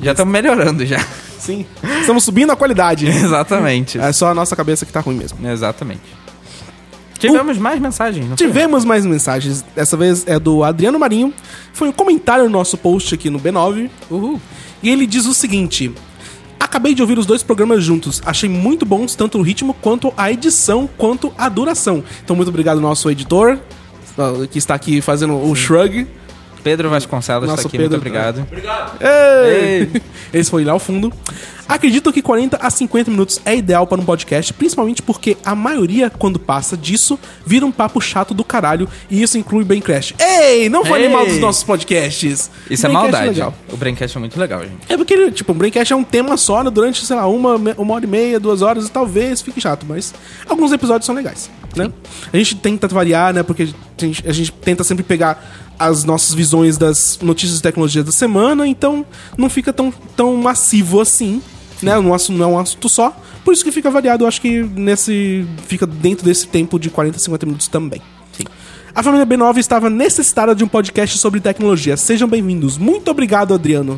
[0.02, 0.98] Já estamos melhorando já.
[1.38, 1.64] Sim.
[2.00, 3.06] Estamos subindo a qualidade.
[3.08, 4.00] Exatamente.
[4.00, 5.48] É só a nossa cabeça que tá ruim mesmo.
[5.48, 6.02] Exatamente.
[7.20, 8.48] Tivemos mais mensagens, não foi?
[8.48, 9.64] Tivemos mais mensagens.
[9.76, 11.32] Dessa vez é do Adriano Marinho.
[11.72, 13.92] Foi um comentário no nosso post aqui no B9.
[14.10, 14.42] Uhul.
[14.82, 15.94] E ele diz o seguinte:
[16.72, 18.22] Acabei de ouvir os dois programas juntos.
[18.26, 22.02] Achei muito bons, tanto o ritmo quanto a edição, quanto a duração.
[22.24, 23.60] Então, muito obrigado nosso editor,
[24.50, 26.08] que está aqui fazendo o shrug.
[26.64, 28.46] Pedro Vasconcelos Nosso está aqui, Pedro- muito obrigado.
[29.02, 30.02] Ei!
[30.34, 31.12] Esse foi lá ao fundo.
[31.68, 36.10] Acredito que 40 a 50 minutos é ideal para um podcast, principalmente porque a maioria,
[36.10, 40.14] quando passa disso, vira um papo chato do caralho, e isso inclui bem Crash.
[40.20, 41.06] Ei, não foi Ei!
[41.06, 42.52] animal dos nossos podcasts.
[42.70, 43.28] Isso é Braincast maldade.
[43.30, 43.54] legal.
[43.72, 44.74] O Braincast é muito legal, gente.
[44.90, 47.94] É porque, tipo, um Braincast é um tema só, né, durante, sei lá, uma, uma
[47.94, 50.14] hora e meia, duas horas, e talvez fique chato, mas
[50.50, 51.90] alguns episódios são legais, né?
[52.34, 56.34] A gente tenta variar, né, porque a gente, a gente tenta sempre pegar as nossas
[56.34, 59.06] visões das notícias de tecnologia da semana, então
[59.38, 61.42] não fica tão, tão massivo assim,
[61.82, 62.00] né?
[62.00, 63.16] Não, assu- não é um assunto só.
[63.44, 65.46] Por isso que fica variado, eu acho que nesse.
[65.68, 68.02] fica dentro desse tempo de 40, 50 minutos também.
[68.32, 68.44] Sim.
[68.94, 71.98] A família B9 estava necessitada de um podcast sobre tecnologia.
[71.98, 72.78] Sejam bem-vindos.
[72.78, 73.98] Muito obrigado, Adriano.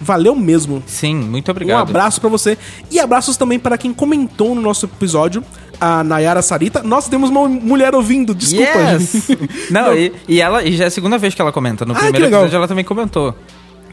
[0.00, 0.82] Valeu mesmo.
[0.86, 1.88] Sim, muito Um obrigado.
[1.90, 2.56] abraço pra você.
[2.90, 5.44] E abraços também para quem comentou no nosso episódio,
[5.82, 6.82] a Nayara Sarita.
[6.82, 8.70] Nós temos uma mulher ouvindo, desculpa.
[8.92, 9.28] Yes!
[9.70, 11.84] Não, E, e ela e já é a segunda vez que ela comenta.
[11.84, 13.34] No Ah, primeiro episódio ela também comentou.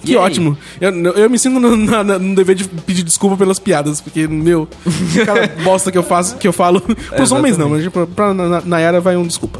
[0.02, 0.58] Que ótimo.
[0.80, 4.66] Eu, eu me sinto no, na- no dever de pedir desculpa pelas piadas, porque, meu,
[5.22, 6.80] aquela bosta que eu faço, que eu falo.
[7.16, 9.60] Pros homens não, mas pra, pra Na- Nayara vai um desculpa.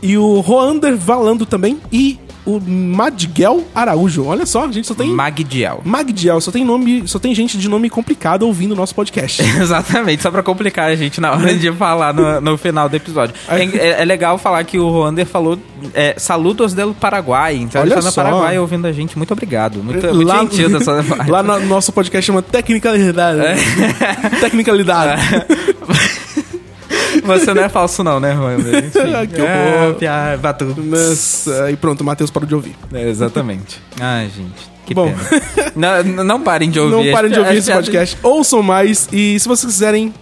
[0.00, 1.78] E o Roander Valando também.
[1.90, 4.24] E o Madguel Araújo.
[4.26, 5.10] Olha só, a gente só tem.
[5.10, 5.80] Magdiel.
[5.84, 9.42] Magdiel, só tem nome, só tem gente de nome complicado ouvindo o nosso podcast.
[9.60, 13.34] Exatamente, só pra complicar a gente na hora de falar no, no final do episódio.
[13.48, 15.58] É, é- é legal falar que o Roander falou
[15.94, 17.56] é, saludos del Paraguai.
[17.56, 18.22] Então ele Olha tá no só.
[18.22, 19.16] Paraguai ouvindo a gente.
[19.16, 19.82] Muito obrigado.
[19.82, 21.30] Muito, muito gentil da sua parte.
[21.30, 23.40] lá no nosso podcast chama Tecnicalidade.
[23.40, 23.56] É.
[24.40, 25.22] Tecnicalidade.
[27.24, 28.56] Você não é falso não, né, Juan?
[29.26, 29.96] Que horror.
[30.00, 30.74] É, batu.
[30.78, 32.74] Mas, ah, e pronto, o Matheus parou de ouvir.
[32.92, 33.80] É, exatamente.
[34.00, 34.70] Ai, gente.
[34.86, 35.12] Que Bom.
[35.76, 37.06] não, não- parem de ouvir.
[37.06, 38.16] Não parem de ouvir esse podcast.
[38.22, 39.08] Ouçam mais.
[39.12, 40.12] E se vocês quiserem,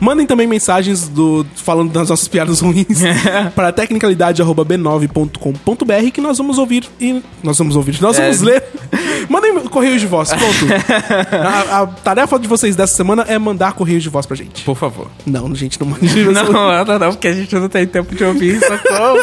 [0.00, 2.86] mandem também mensagens do falando das nossas piadas ruins
[3.54, 8.00] para tecnicalidade.b9.com.br que nós vamos ouvir e nós vamos ouvir.
[8.00, 8.22] Nós É.
[8.22, 8.62] vamos ler.
[9.28, 10.30] Mandem correios de voz.
[10.30, 10.44] Pronto.
[11.70, 14.64] a, a tarefa de vocês dessa semana é mandar correios de voz pra gente.
[14.64, 15.08] Por favor.
[15.26, 16.24] Não, gente, não mande.
[16.24, 19.18] Não, não, não, porque a gente não tem tempo de ouvir socorro.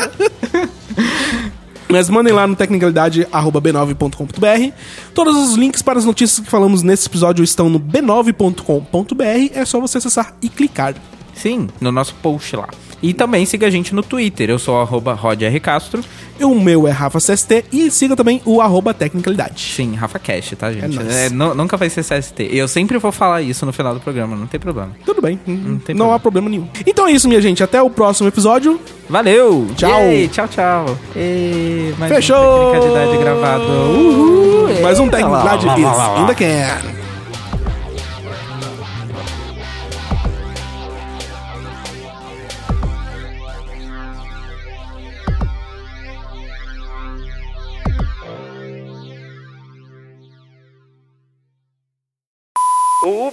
[1.88, 4.74] Mas mandem lá no tecnicalidade.b9.com.br.
[5.14, 9.52] Todos os links para as notícias que falamos nesse episódio estão no b9.com.br.
[9.54, 10.96] É só você acessar e clicar.
[11.36, 12.70] Sim, no nosso post lá.
[13.04, 14.50] E também siga a gente no Twitter.
[14.50, 16.02] Eu sou arroba rodrcastro.
[16.42, 19.62] O meu é Rafa CST e siga também o arroba Tecnicalidade.
[19.62, 20.86] Sim, Rafa Cash, tá, gente?
[20.86, 21.16] É nóis.
[21.16, 22.50] É, nu- nunca vai ser CST.
[22.52, 24.92] Eu sempre vou falar isso no final do programa, não tem problema.
[25.06, 26.68] Tudo bem, não, tem há problema nenhum.
[26.86, 27.62] Então é isso, minha gente.
[27.64, 28.80] Até o próximo episódio.
[29.10, 29.68] Valeu!
[29.76, 29.90] Tchau.
[29.90, 30.98] Yay, tchau, tchau.
[31.16, 32.72] E mais um Fechou!
[32.72, 33.64] Tecnicalidade gravado.
[33.64, 34.82] Uhul!
[34.82, 36.95] Mais um Tecnicalidade lá, lá, lá.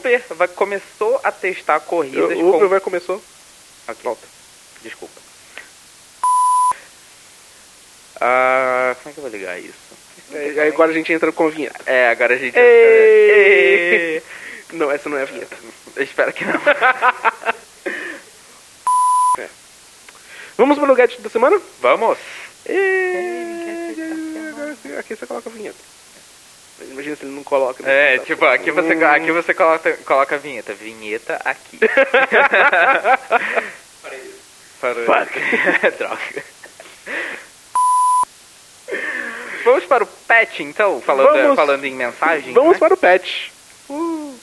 [0.03, 3.17] Uber vai, começou a testar corridas O Uber vai começar.
[3.87, 4.27] Ah, volta.
[4.83, 5.15] Desculpa.
[8.21, 9.79] Ah, como é que eu vou ligar isso?
[10.33, 11.79] É, agora a gente entra com a vinheta.
[11.87, 12.59] É, agora a gente...
[12.59, 14.23] Ei!
[14.73, 15.55] Não, essa não é a vinheta.
[15.95, 16.59] Eu espero que não.
[20.57, 21.61] Vamos para o gadget da semana?
[21.79, 22.17] Vamos!
[24.99, 25.77] Aqui você coloca a vinheta.
[26.91, 27.89] Imagina se ele não coloca.
[27.89, 30.74] É, tipo, aqui você, aqui você coloca, coloca a vinheta.
[30.74, 31.78] Vinheta aqui.
[34.80, 35.05] Parou.
[35.05, 35.26] Parou.
[35.99, 36.45] Droga.
[39.64, 41.01] Vamos para o patch, então?
[41.01, 41.57] Falando, Vamos.
[41.57, 42.53] falando em mensagem?
[42.53, 42.78] Vamos né?
[42.78, 43.49] para o patch.
[43.89, 44.37] Uh,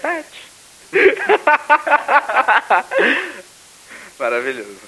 [0.00, 0.50] patch.
[4.18, 4.80] Maravilhoso.